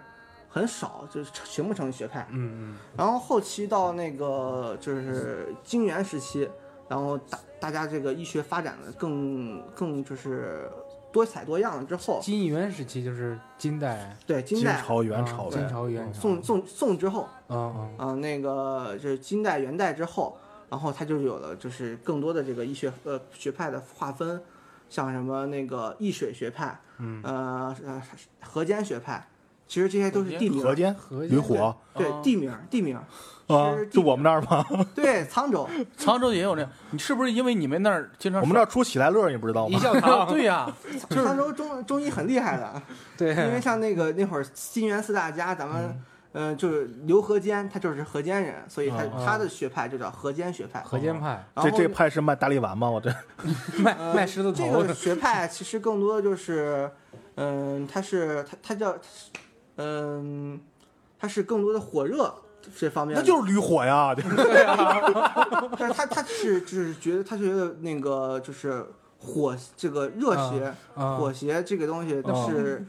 [0.49, 2.25] 很少，就是形不成学派。
[2.31, 6.49] 嗯然后后期到那个就是金元时期，
[6.87, 10.69] 然后大大家这个医学发展的更更就是
[11.11, 15.57] 多彩多样了之嗯，后，金元时期就是金代、对金代、朝、元啊朝呗。
[15.57, 16.19] 金朝、元朝。
[16.19, 20.37] 宋宋宋之后，嗯嗯啊、那个就是金代、元代之后，
[20.69, 24.41] 然后它就有了就是更多的这个医学呃学派的划分，
[24.89, 28.01] 像什么那个易水学派，嗯，呃呃
[28.41, 29.27] 河间学派，
[29.71, 31.55] 其实这些都是地名，河间、河云火。
[31.57, 33.03] 哦对地名儿地名儿，
[33.53, 34.65] 啊，就我们那儿吗？
[34.93, 35.65] 对沧州。
[35.97, 39.77] 沧州也有那，你是不是因为你们那儿经常我们那儿出喜来乐，你不知道吗？
[39.77, 39.81] 啊？
[39.81, 40.69] 笑 堂，对呀，
[41.09, 42.81] 沧州中中医很厉害的，
[43.17, 45.81] 对，因为像那个那会儿金元四大家，咱们
[46.33, 50.81] 嗯、呃就是刘河间，他就是河间人，所以他、哦他的学派就叫河间学派。
[50.81, 51.45] 河间派。
[51.61, 52.89] 这这派是卖大力丸吗？
[52.89, 53.09] 我这
[53.79, 56.89] 卖呃卖狮子这个学派其实更多的就是，
[57.35, 58.95] 嗯、它是它它叫，
[59.81, 60.59] 嗯、
[61.19, 62.33] 它是更多的火热
[62.77, 64.13] 这方面的，那就是驴火呀！
[64.15, 64.21] 这
[65.77, 68.85] 但是他他是就是觉得他觉得那个就是
[69.17, 72.85] 火这个热邪、啊火邪这个东西哦是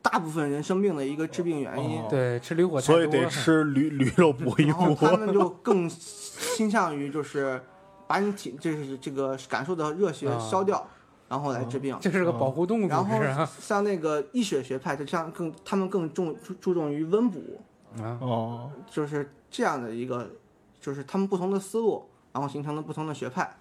[0.00, 2.00] 大部分人生病的一个致病原因。
[2.00, 5.06] 哦对，吃驴火所以得吃驴驴肉 补一然后补。
[5.06, 7.60] 他们就更倾向于就是
[8.06, 10.88] 把你体就是这个感受的热 血啊消掉，
[11.28, 11.96] 然后来治病。
[12.00, 17.60] 这是个保护动物然后像那个易水学派，就像更他们更重注注重于温补，
[17.98, 18.18] 啊！
[18.20, 20.28] 哦，就是这样的一个，
[20.80, 23.56] 就是他们不同的思路，然后形成了不同的学派。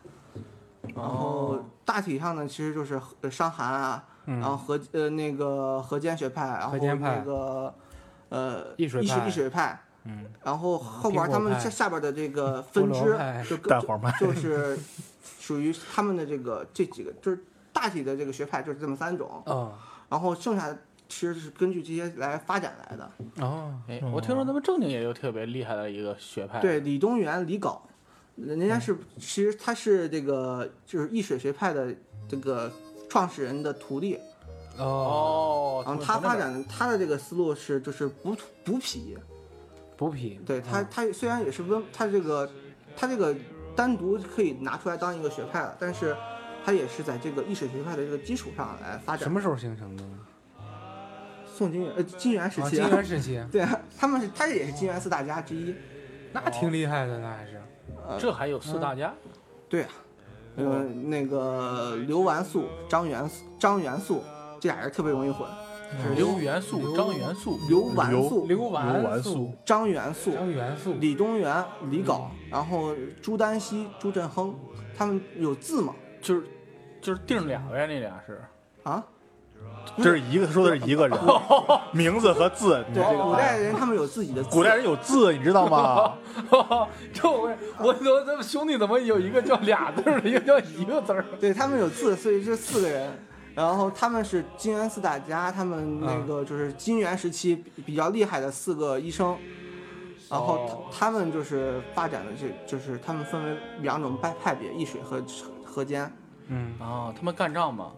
[0.95, 4.39] 然后大体上呢，其实就是呃伤寒啊，嗯。
[4.39, 7.73] 然后河呃那个河间学派，然后河间派那个
[8.29, 13.17] 呃易水易水易水派，嗯，然后后边他们下下边的这个分支
[13.49, 14.79] 就更蛋黄派就是
[15.39, 17.43] 属于他们的这个这几个，就是
[17.77, 19.71] 大体的这个学派就是这么三种，哦。
[20.09, 23.11] 然后剩下的其实是根据这些来发展来的。
[23.45, 27.77] 哦，哎，我听说咱们正经也有特别厉害的一个学派，，对，李东垣、李镐，
[28.35, 31.93] 人家是其实他是这个就是易水学派的
[32.27, 32.71] 这个
[33.09, 34.17] 创始人的徒弟，
[34.77, 34.83] 哦。
[34.85, 39.17] 哦，然后他发展的他的这个思路是就是补土补脾，
[39.95, 42.49] 补脾，对他嗯他虽然也是温，他这个
[42.95, 43.35] 他这个
[43.75, 46.15] 单独可以拿出来当一个学派了，但是
[46.67, 49.23] 他也是在这个易水学派的这个基础上来发展。
[49.23, 50.03] 什么时候形成的？
[51.45, 55.73] 宋金元呃金元时啊，期金啊，元时期， 对啊，他们是他也是金元四大家之一，
[56.33, 57.61] 那挺厉害的，那还是
[58.19, 59.13] 这还有四大家，
[59.69, 59.89] 对啊，
[60.57, 64.21] 呃那个刘完素、张元素张元素
[64.59, 65.47] 这俩人特别容易混，
[66.03, 74.53] 是刘元素、张元素，刘完素、刘刘完素完素、张元素、张元素，李东元、李镐，然后朱丹溪、朱振亨，
[74.97, 75.95] 他们有字吗？
[76.19, 76.43] 就是
[77.07, 78.43] 就是定俩呗，那俩是。
[78.83, 79.01] 啊，
[79.95, 81.17] 这是一个说的是一个人，
[81.93, 86.15] 名字和字，你对，这个古代人他们有自己的字，古代人有字，你知道吗？
[87.13, 87.49] 这我
[87.79, 91.23] 我我咱们兄弟怎么有一个叫俩字儿的，一个叫一个字儿？
[91.39, 93.09] 对他们有字，所以这四个人。
[93.55, 99.37] 然后他们是金元四大家，他们那个就是金元时期比比较厉害的四个医生，
[100.29, 105.23] 然后哦他他们就是发展的这就是他们分为两种派派别，易水和
[105.63, 106.11] 河间。
[106.47, 107.91] 嗯，啊，他们干仗嘛，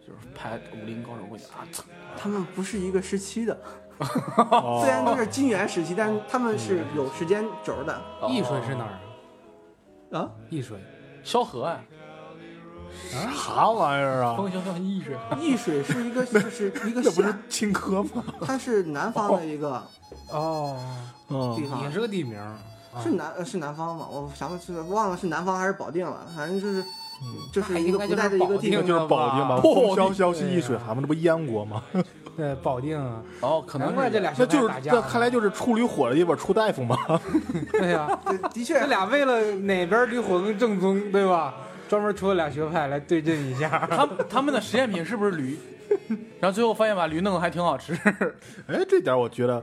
[0.00, 1.66] 就是派武林高手过去啊，
[2.16, 3.58] 他们不是一个时期的，
[3.98, 8.98] 哦虽然都是金元时期，但是他们是有时间轴的易水是哪儿
[10.16, 10.20] 啊？
[10.22, 10.30] 啊。
[10.50, 10.78] 易水
[11.24, 11.80] 萧何啊，
[13.34, 14.36] 啥玩意儿啊？
[14.36, 18.22] 风萧萧易水， 易水是一个 就是一个这不是县，青稞吗？
[18.42, 19.82] 它是南方的一个
[20.30, 20.78] 哦，
[21.28, 22.40] 嗯地，方，也是个地名
[23.02, 24.06] 是南呃是南方吗？
[24.10, 26.82] 我想不是忘了是南方还是保定了，反正就是
[27.52, 29.46] 就是一个那应该古代的一个地方就是保定。
[29.46, 31.82] 嘛，保风萧萧兮易水寒嘛，这不燕国吗？
[32.36, 35.02] 对，保定啊，哦，可能难怪这俩学那就是派打架呢。
[35.02, 36.96] 这看来就是出驴火的地方出大夫嘛。
[37.72, 38.06] 对呀，
[38.52, 41.54] 的确这俩为了哪边驴火更正宗，对吧？
[41.88, 43.88] 专门出了俩学派来对阵一下。
[43.90, 45.58] 他们他们的实验品是不是驴？
[46.40, 47.94] 然后最后发现把驴弄得还挺好吃。
[48.66, 49.62] 哎，这点我觉得，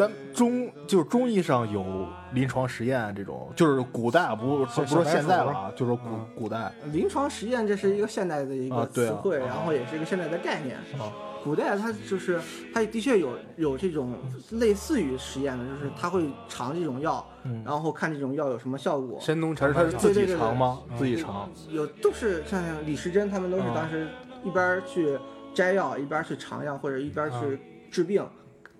[0.00, 6.72] 咱中就是中医上有临床实验这种，就是古代啊，不小不说现在了啊，就是古嗯古代。
[6.92, 10.76] 临床实验这是一个现代的一个词汇，然后也是一个现代的概念。
[10.98, 12.38] 啊古代它就是
[12.74, 14.12] 它的确有有这种
[14.50, 19.18] 类似于实验的，就是他会尝这种药，嗯，然后看这种药有什么效果。
[19.18, 20.80] 神农尝他是自己尝吗？
[20.98, 21.48] 自己尝。
[21.70, 24.06] 有都是像李时珍他们都是啊当时
[24.44, 25.18] 一边儿去
[25.54, 27.58] 摘药，一边儿去尝药，或者一边儿去
[27.90, 28.22] 治病，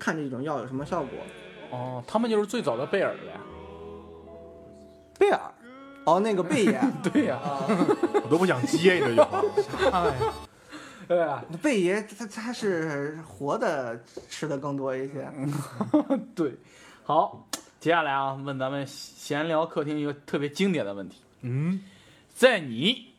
[0.00, 1.10] 看这种药有什么效果。
[1.70, 3.40] 哦，他们就是最早的贝尔呗。
[5.16, 5.40] 贝尔，
[6.04, 6.80] 哦，那个贝爷，
[7.12, 7.38] 对呀、
[8.24, 9.22] 我都不想接你这句
[11.06, 15.30] 对啊，贝爷他他是活的吃的更多一些。
[16.34, 16.54] 对。
[17.04, 17.46] 好，
[17.80, 21.80] 接下来啊，问咱们闲聊客厅一个特别经典的问题，嗯，
[22.32, 23.09] 在你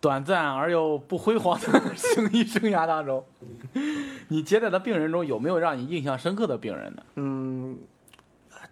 [0.00, 3.24] 短暂而又不辉煌的 行医生涯当中，
[4.28, 7.02] 你接待的病人中有没有让你印象深刻的病人呢？
[7.16, 7.76] 嗯，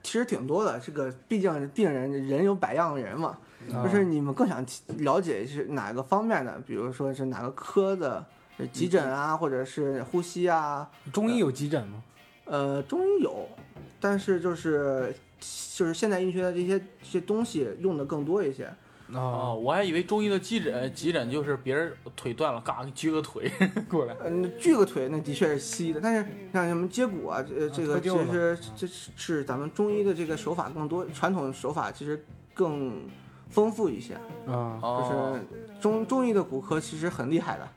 [0.02, 0.78] 其实挺多的。
[0.78, 3.36] 这个毕竟病人人有百样人嘛，
[3.74, 4.64] 啊就是你们更想
[4.98, 8.24] 了解是哪个方面的，比如说是哪个科的，
[8.72, 10.88] 急诊啊，或者是呼吸啊。
[11.12, 12.02] 中医有急诊吗？
[12.44, 13.48] 呃，中医有，
[13.98, 18.72] 但是就是就是现代医学的这些这些东西用的更多一些。
[19.12, 23.50] 哦，哦，我还以为中医的急诊急诊就是别人腿断了，嘎撅个腿
[23.88, 24.16] 过来。
[24.24, 33.02] 嗯，锯个腿那的确是西医的，但是像什么接骨啊，这这个其实这是是咱们中医的这个手法更多，传统手法其实更
[33.48, 34.14] 丰富一些。
[34.46, 37.68] 啊，就哦是中中医的骨科其实很厉害的。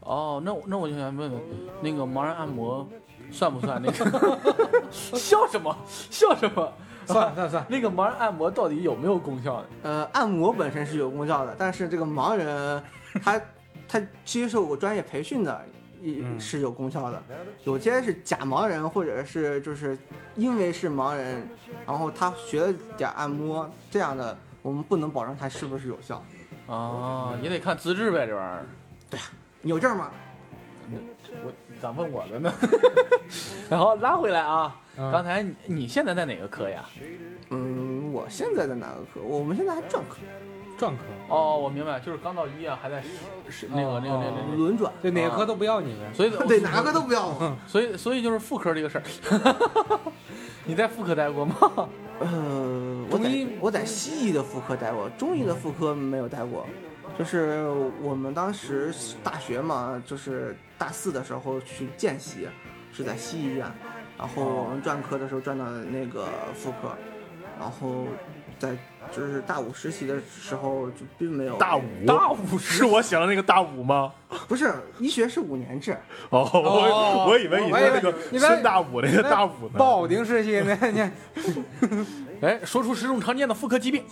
[0.00, 1.40] 哦，那我那我就想问问，
[1.80, 2.86] 那个盲人按摩
[3.30, 4.38] 算不算那个？
[4.92, 5.74] 笑什么？
[6.10, 6.70] 笑什么？
[7.12, 9.66] 算了算了算了，那个盲人按摩到底有没有功效呢？
[9.82, 12.82] 呃，按摩本身是有功效的，但是这个盲人
[13.22, 13.40] 他
[13.88, 15.64] 他接受过专业培训的，
[16.02, 17.22] 一嗯是有功效的，
[17.64, 19.96] 有些是假盲人，或者是就是
[20.34, 21.46] 因为是盲人，
[21.86, 26.22] 然后他学了点按摩这样的，我们不能保证他是不是有效。
[26.66, 28.64] 哦，也得看资质呗，这玩意儿。
[29.60, 30.10] 你有证吗？
[31.42, 32.52] 我咋问我的呢？
[33.70, 36.84] 然后拉回来啊，嗯刚才你你现在在哪个科呀？
[37.50, 39.20] 嗯，我现在在哪个科？
[39.20, 40.16] 我们现在还转科，
[40.78, 43.08] 转科，哦，我明白，就是刚到医院还在是
[43.50, 46.14] 是那个那个那个，轮转，对哪个科都不要你们。
[46.14, 47.56] 所以对哪个都不要我。
[47.66, 49.04] 所以所以就是妇科这个事儿，
[50.64, 51.56] 你在妇科待过吗？
[52.20, 56.66] 呃，我在我在西医的妇科待过，中医的妇科没有待过。
[57.18, 57.64] 就是
[58.00, 58.92] 我们当时
[59.22, 62.48] 大学嘛，就是大四的时候去见习，
[62.92, 63.66] 是在西医院，
[64.18, 66.96] 然后我们专科的时候转到那个妇科，
[67.58, 68.06] 然后
[68.58, 68.76] 在
[69.12, 74.12] 就是大五实习的时候就并没有大五，大五是我想的那个大五吗？
[74.48, 75.92] 不是医学是五年制，
[76.30, 79.74] 哦，哦我我以为你说那个你在深大五那个大五呢。
[79.76, 81.00] 保定实习呢，你
[82.40, 84.04] 哎，说出十种常见的妇科疾病。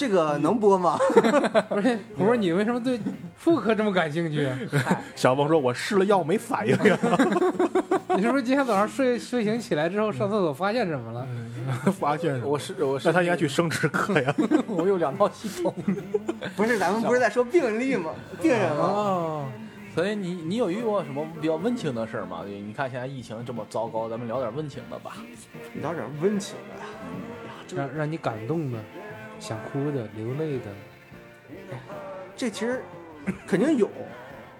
[0.00, 0.96] 这个能播吗？
[1.68, 1.98] 不是？
[2.16, 2.98] 我说你为什么对
[3.36, 4.48] 妇科这么感兴趣？
[5.14, 6.98] 小峰说：“我试了药没反应呀。
[8.16, 11.26] 你是不是今天早上睡睡醒起来之后上厕所发现什么了？”
[11.92, 14.34] 发现我是我是，那他应该去生殖科呀。
[14.66, 15.74] 我有两套系统。
[16.56, 18.12] 不是，咱们不是在说病例吗？
[18.40, 18.82] 病人吗？
[18.82, 19.44] 哦，
[19.94, 22.42] 所以你你有遇过什么比较温情的事儿吗？
[22.46, 25.18] 你看现在疫情这么糟糕，咱们聊点温情的吧。
[25.74, 27.76] 聊点温情的。
[27.76, 28.78] 让让你感动的、
[29.40, 30.66] 想哭的、流泪的，
[32.36, 32.82] 这其实
[33.48, 33.90] 肯定有，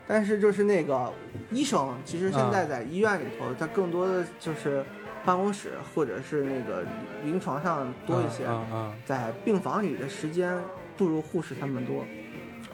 [0.09, 1.12] 但是就是那个
[1.51, 4.85] 医生，其实现在在医院里头，他更多的就是
[5.24, 6.85] 办公室或者是那个
[7.24, 10.59] 临床上多一些，啊啊在病房里的时间
[10.97, 12.05] 不如护士他们多。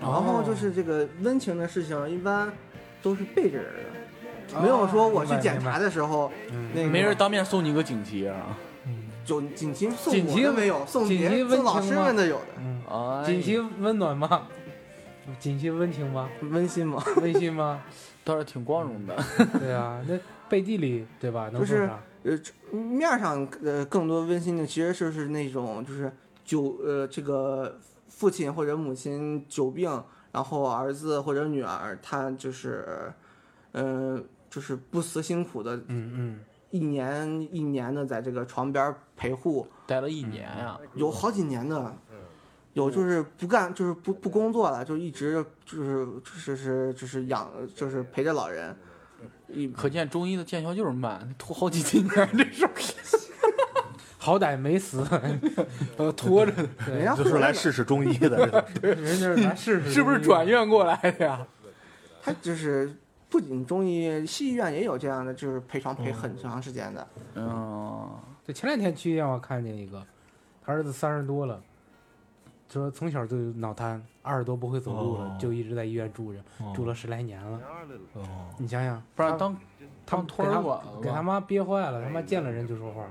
[0.01, 2.53] 然哦后就是这个温情的事情，一般
[3.03, 3.67] 都是背着人
[4.49, 8.57] 的，啊没有说我去检查的时候，嗯那个没人当面送你个锦旗啊！
[9.27, 14.47] 就锦旗送锦旗我的没有，送锦旗送老师们的有的，嗯，哎，锦旗温暖吗？
[15.41, 16.29] 锦旗温情吗？
[16.51, 17.03] 温馨吗？
[17.21, 17.83] 温馨吗？
[18.25, 19.17] 倒是挺光荣的。
[19.59, 20.17] 对啊，那
[20.49, 21.49] 背地里对吧？
[21.53, 21.91] 能就是？
[22.23, 22.37] 呃，
[22.73, 26.11] 面儿上呃更多温馨的，其实就是那种就是
[26.45, 30.03] 久呃这个父亲或者母亲久病，
[30.33, 33.13] 然后儿子或者女儿他就是
[33.73, 41.97] 嗯、呃就是不辞辛苦的嗯嗯，一年一年的在这个床边儿陪护，待了一年呀、有好几年的，
[42.75, 48.77] 有就是不干就是不不工作了，就一直就是就是是就是养就是陪着老人，
[49.49, 52.71] 一可见中医的见效就是慢，拖好几年这事儿。
[54.19, 55.07] 好歹没死，
[55.97, 56.53] 呃，拖着，
[56.91, 60.45] 人家就是来试试中医的，人家是来试试，是不是转？
[60.45, 61.47] 院过来的呀？
[62.21, 62.93] 他就是
[63.29, 67.07] 不仅中医，西医院也有这样的，就是陪床陪很长时间的。
[67.37, 70.01] 嗯，对，前两天去医院我看见一个，
[70.65, 71.61] 他儿子三十多了，
[72.69, 75.37] 说从小就有脑瘫，二十多不会走路了，哦。
[75.39, 76.39] 就一直在医院住着，
[76.73, 77.61] 住了十来年了。
[78.13, 78.25] 哦，
[78.57, 79.57] 你想想，他不然当
[80.07, 83.05] 他当托儿给他管给他妈憋坏了，他妈见了人就说话，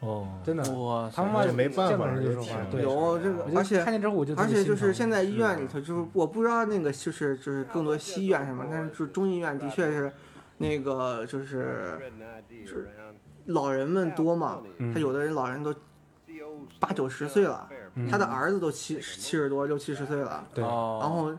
[0.00, 10.10] 哦，真的，哇塞，他妈也没办见法了人就说话也，挺对，有这个我，就而且看见之后我就特而且就是现在医院里头，就是我不知道那个就是就是更多西医院什么，但是就中医院的确是
[10.58, 12.00] 那个就是
[12.64, 12.90] 就是
[13.46, 14.92] 老人们多嘛，嗯。
[14.92, 15.74] 他有的人老人都
[16.78, 18.08] 八九十岁了，嗯。
[18.10, 21.32] 他的儿子都七七十多六七十岁了，对，哦，然后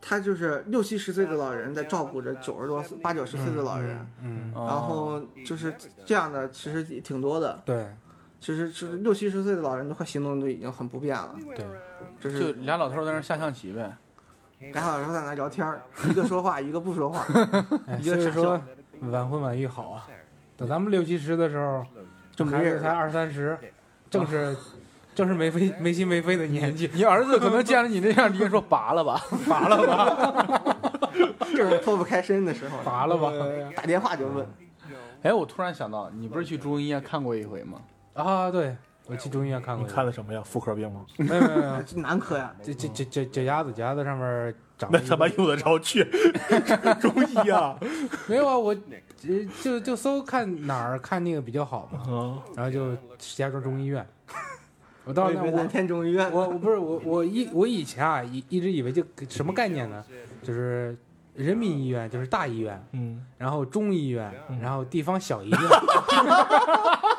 [0.00, 7.86] 他就是六七十岁的老人在照顾着九十多岁八九十岁的老人，嗯，哦然后就是这样的其实挺多的，对。
[8.40, 11.66] 其实就是六七十岁的老人都快行动都已经很不便了，对，
[12.20, 13.92] 就就是俩老头在那下象棋呗。
[14.72, 15.66] 俩老头在那聊天，
[16.08, 17.26] 一个说话，一个不说话。
[17.88, 18.60] 哎，一个傻所以说
[19.10, 20.06] 晚婚晚育好啊，
[20.58, 21.86] 等咱们六七十的时候，
[22.34, 22.70] 就没人了。
[22.72, 23.56] 孩子才二三十，
[24.10, 24.56] 正是
[25.14, 30.74] 正是没飞没心没肺的年纪，你儿子可能见了你这样，直接说拔了吧， 拔了吧。
[31.56, 33.32] 正是脱不开身的时候，拔了吧？
[33.76, 34.44] 打电话就问。
[35.22, 37.78] 哎，我突然想到，你不是去中医院看过一回吗？
[38.14, 38.76] 啊，对，
[39.08, 40.42] 我去中医院看过你，看的什么呀？
[40.44, 41.06] 妇科病吗？
[41.16, 46.04] 没有没有没有， 这男科呀，这这这这这鸭子鸭子上面长那他妈用得着去
[47.00, 47.76] 中医啊？
[48.28, 48.56] 没有啊？
[48.56, 48.76] 我
[49.26, 54.06] 呃就就搜看哪儿看那个比较好嘛，嗯，然后就石家庄中医院。
[55.04, 56.30] 我到那蓝天中医院。
[56.30, 60.04] 我我不是我我以我以前啊一一直以为就什么概念呢？
[60.42, 60.94] 就是
[61.34, 64.30] 人民医院就是大医院，嗯，然后中医院，
[64.60, 65.58] 然后地方小医院。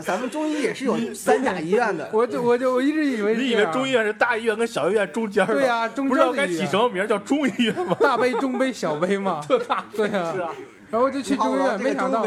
[0.00, 2.08] 咱咱们中医也是有三甲医院的。
[2.14, 5.52] 我就我就我一直以为是你以为中医院是大医院跟小医院中间儿？
[5.52, 7.96] 对呀、中不知道该起什么名儿，叫中医院吗？
[8.00, 9.40] 大杯、中杯、小杯嘛，
[9.94, 10.50] 对呀、是啊，
[10.90, 12.26] 然后就去中医院，没想到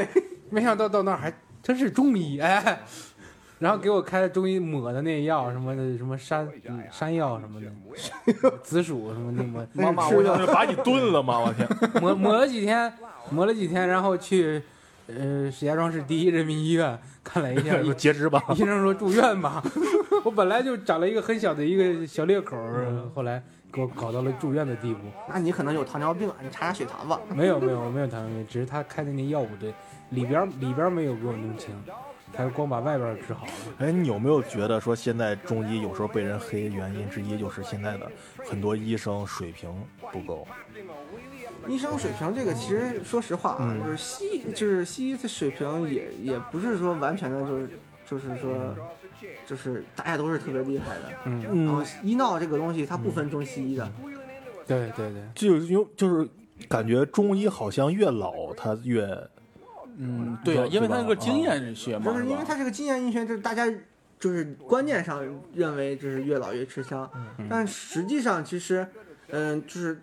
[0.50, 2.82] 没想到到那儿还真是中医哎，
[3.60, 11.40] 然后给我开的中医抹的那药什么的，什么山嗯山药什么的，紫薯什么的抹，妈妈，我把你炖了吗？
[11.40, 11.68] 我天！
[12.02, 12.92] 抹抹了几天，
[13.30, 14.62] 抹了几天，然后去
[15.08, 18.44] 呃石家庄市第一人民医院看了一下，医截肢吧。
[18.56, 19.64] 医生说住院吧，
[20.26, 22.58] 我本来就长了一个很小的一个小裂口，
[23.14, 23.42] 后来
[23.72, 25.00] 给我搞到了住院的地步。
[25.30, 27.20] 那你可能有糖尿病啊，你查查血糖吧。
[27.34, 29.74] 没有没有我没有糖尿病，只是他开的那药不对，
[30.10, 31.70] 里边里边没有给我弄清，
[32.34, 33.52] 他光把外边治好了。
[33.80, 38.12] 哎，你有没有觉得说现在中医有时候被人黑，原因之一就是现在的
[38.50, 39.70] 很多医生水平
[40.12, 40.48] 不够？
[41.68, 43.84] 医生水平这个，其实说实话啊，嗯。
[43.84, 47.70] 就是西医，就是西医的水平也也不是说完全的，就是
[48.10, 48.76] 就是说，
[49.46, 51.04] 就是大家都是特别厉害的。
[51.26, 53.92] 嗯，然后嗯，医闹这个东西，它不分中西医的。
[54.68, 56.28] 对对对，就因就是
[56.70, 59.06] 感觉中医好像越老它越
[59.98, 63.72] 嗯，对啊、因为它那个经验学嘛，就是因为它这个经验医学，就是大家
[64.20, 65.22] 就是观念上
[65.54, 67.10] 认为就是越老越吃香，
[67.50, 68.88] 但实际上其实，
[69.30, 70.02] 嗯，就是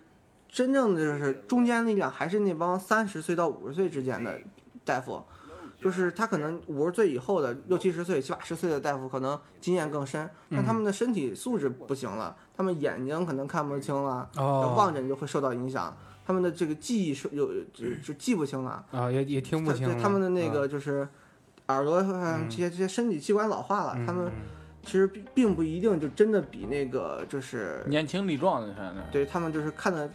[0.49, 4.39] 真正的就是中间力量还是那帮三十岁到五十岁之间的
[4.83, 5.23] 大夫，
[5.79, 15.95] 就是他可能五十岁以后的六七十岁、七八十岁的大夫可能经验更深，但他们的身体素质不行了，他们眼睛可能看不清了，哦，望诊就会受到影响。
[16.25, 21.07] 他们的这个记忆是有就就记不清了，啊也也听不清了他们的那啊个就是
[21.67, 24.31] 耳朵呃这些这些身体器官老化了，他们嗯
[24.83, 29.01] 其实并并不一定就真的比那个就是年轻力壮的现在。
[29.11, 30.09] 对他们就是看的，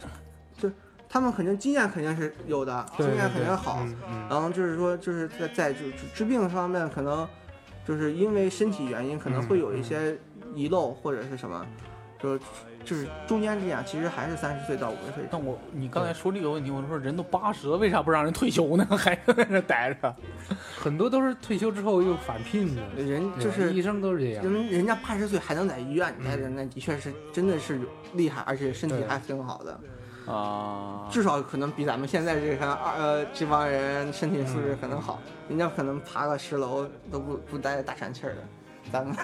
[0.57, 0.69] 就
[1.07, 3.85] 他们肯定经验肯定是有的，经验肯定好，
[4.29, 7.27] 然后就是说就是在在就就治病方面可能
[7.85, 10.17] 就是因为身体原因可能会有一些
[10.53, 11.65] 遗漏或者是什么，
[12.19, 12.37] 就
[12.85, 15.23] 就是中间这样其实还是三十岁到五十岁。
[15.29, 18.85] 但我你刚才说这个问题，我说人都八十了，为啥不让人退休呢？
[18.95, 20.15] 还在那待着？
[20.79, 24.43] 很多都是退休之后又返聘的，人就是医生都是这样。
[24.45, 27.81] 人人家八十岁还能在医院待着，那的确是真的是
[28.13, 35.19] 厉害，而且身体还挺好的，啊，至少可能比咱们现在这个二呃这帮人身体素质可能好，
[35.49, 38.41] 人家可能爬个十楼都不不带大喘气儿的，
[38.91, 39.15] 咱们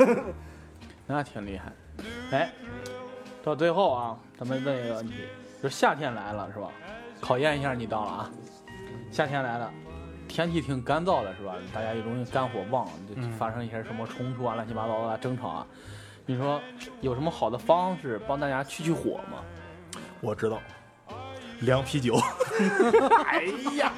[1.05, 1.72] 那挺厉害。
[2.32, 2.51] 哎，
[3.44, 5.14] 到最后啊，咱们问一个问题，
[5.62, 6.70] 就是夏天来了是吧？
[7.20, 8.32] 考验一下你到了啊，
[9.12, 9.72] 夏天来了。
[10.28, 11.56] 天气挺干燥的，是吧？
[11.74, 15.68] 大家也容易肝火旺，就嗯发生一些什么冲突啊、乱七八糟的争吵啊。
[16.26, 16.62] 你说
[17.02, 19.39] 有什么好的方式帮大家去去火吗？
[20.22, 20.62] 我知道，
[21.62, 22.18] 凉啤酒。
[23.28, 23.44] 哎
[23.76, 23.92] 呀，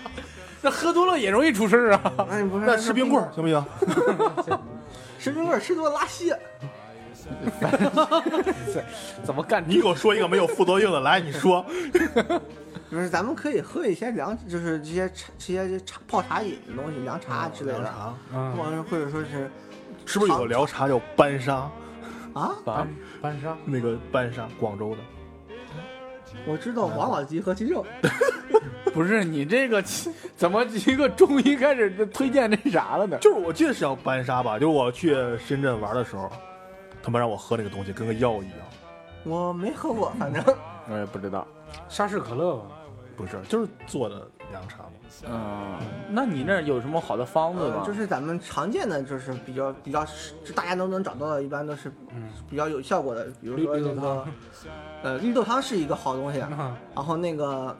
[0.61, 2.13] 那喝多了也容易出事儿啊！
[2.29, 4.59] 那你不是那吃冰棍儿，行不行？
[5.19, 6.33] 吃冰棍儿吃多了拉稀，
[9.23, 9.63] 怎么干？
[9.67, 11.65] 你给我说一个没有副作用的，来，你说。
[12.91, 19.49] 就是咱们可以喝一些凉，就是这些茶这些茶泡茶饮的东西，凉茶之类的，凉茶，嗯，或者或者说是
[20.05, 21.71] 是不是有个凉茶叫班沙？
[22.33, 22.87] 啊，班，
[23.19, 24.97] 班沙那个班沙，广州的。
[26.45, 27.83] 我知道王老吉和鸡肉。
[28.93, 29.83] 不是你这个
[30.35, 33.17] 怎么一个中医开始推荐那啥了呢？
[33.19, 36.31] 就是我记得是叫班沙吧，就是我去深圳玩的时候，
[37.03, 38.57] 他们让我喝那个东西，跟个药一样。
[39.25, 40.43] 我没喝过，反正
[40.89, 41.45] 我也不知道。
[41.89, 42.65] 沙士可乐吧，
[43.15, 44.89] 不是，就是做的凉茶嘛。
[45.27, 45.77] 嗯，
[46.09, 47.75] 那你那儿有什么好的方子吗？
[47.79, 50.03] 呃，就是咱们常见的，就是比较比较，
[50.43, 54.27] 就大家都能找到的，一般都是嗯，比较有效果的，比如绿绿豆说那个汤，
[55.03, 57.75] 呃绿豆汤是一个好东西，啊然后那个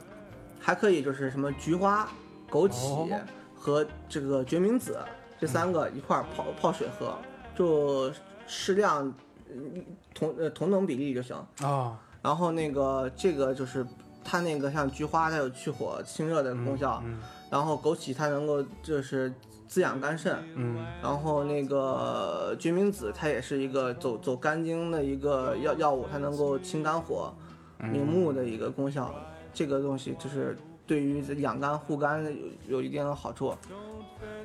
[0.59, 2.07] 还可以就是什么菊花、
[2.49, 3.19] 枸杞哦
[3.55, 4.99] 和这个决明子
[5.39, 7.17] 这三个一块儿泡泡水喝，
[7.55, 8.11] 就
[8.47, 9.13] 适量
[9.53, 11.35] 嗯同呃同等比例就行。
[11.61, 13.85] 啊，然后那个这个就是
[14.23, 17.19] 它那个像菊花，它有去火清热的功效，嗯
[17.49, 19.31] 然后枸杞它能够就是
[19.67, 20.85] 滋养肝肾，嗯。
[21.01, 27.33] 然后那个决明子它也是一个走走肝经的一个药药物，它能够清肝火、
[27.77, 29.13] 明目的一个功效。
[29.53, 33.55] 这个东西就是对于养肝护肝有有一定的好处。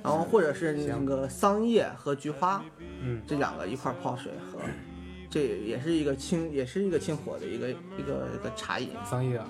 [0.03, 2.65] 然后或者是那个桑叶和菊花
[3.01, 4.59] 嗯这两个一块泡水喝，
[5.29, 8.91] 这也是一个清也是一个清火的一个一个一个茶饮。
[9.05, 9.41] 桑叶，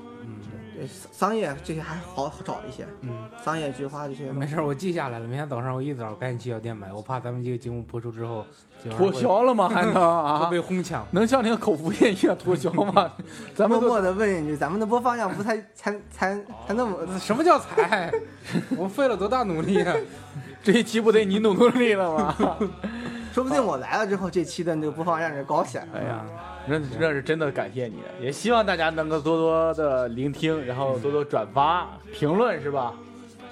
[0.87, 3.11] 商业这些还好好找一些，嗯，
[3.45, 5.27] 商业菊花这些没事儿，我记下来了。
[5.27, 8.45] 明天早上我一早赶紧去药店买，我怕咱们这个节目播出之后，
[8.85, 9.69] 就脱销了吗？
[9.73, 10.49] 还能会啊？
[10.51, 11.07] 被哄抢。
[11.11, 13.11] 能像那个口服液一样脱销吗？
[13.55, 18.13] 咱们默默的问一句，咱们的播放量不才才才才那么，什么叫才？
[18.77, 19.95] 我们费了多大努力啊！
[20.63, 22.57] 这一期不得你努努力了吗？
[23.39, 25.91] 说不定我来了之后，这期的那个播放量就高起来了。
[25.95, 26.25] 哎呀，
[26.67, 32.93] 那那是真的感谢你，也希望大家能够多多的聆听，然后多多转发、评论，是吧？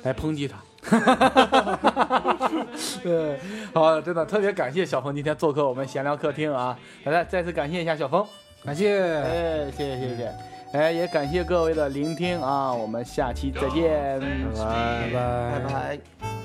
[0.03, 0.59] 来抨击他。
[3.01, 3.39] 对，
[3.73, 6.77] 好，真的特别感谢小峰今天做客我们闲聊客厅啊！
[7.05, 8.27] 大家再次感谢一下小峰，
[8.65, 10.35] 感谢，哎，谢谢谢谢，
[10.73, 12.73] 哎，也感谢各位的聆听啊！
[12.73, 16.36] 我们下期再见，拜拜拜拜拜。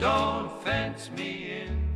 [0.00, 1.94] Don't fence me in.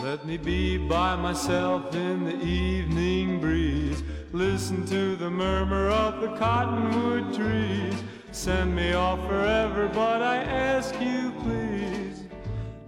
[0.00, 4.04] Let me be by myself in the evening breeze.
[4.32, 8.00] Listen to the murmur of the cottonwood trees.
[8.30, 12.22] Send me off forever, but I ask you please.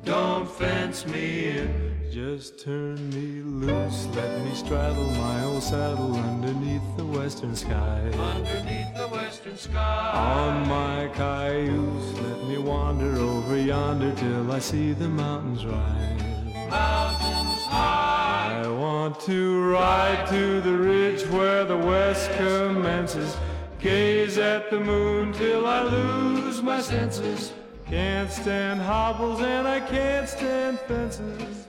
[0.05, 1.90] Don't fence me in.
[2.11, 4.09] Just turn me loose.
[4.17, 8.01] Let me straddle my old saddle underneath the western sky.
[8.15, 10.11] Underneath the western sky.
[10.13, 16.21] On my cayuse, let me wander over yonder till I see the mountains rise.
[16.69, 18.63] Mountains high.
[18.65, 23.37] I want to ride to the ridge where the west commences.
[23.79, 27.53] Gaze at the moon till I lose my senses.
[27.87, 31.69] Can't stand hobbles and I can't stand fences.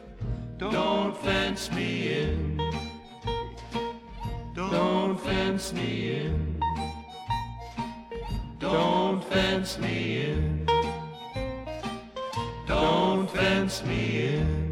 [0.62, 2.62] Don't fence me in.
[4.54, 6.62] Don't fence me in.
[8.60, 10.68] Don't fence me in.
[12.68, 14.71] Don't fence me in.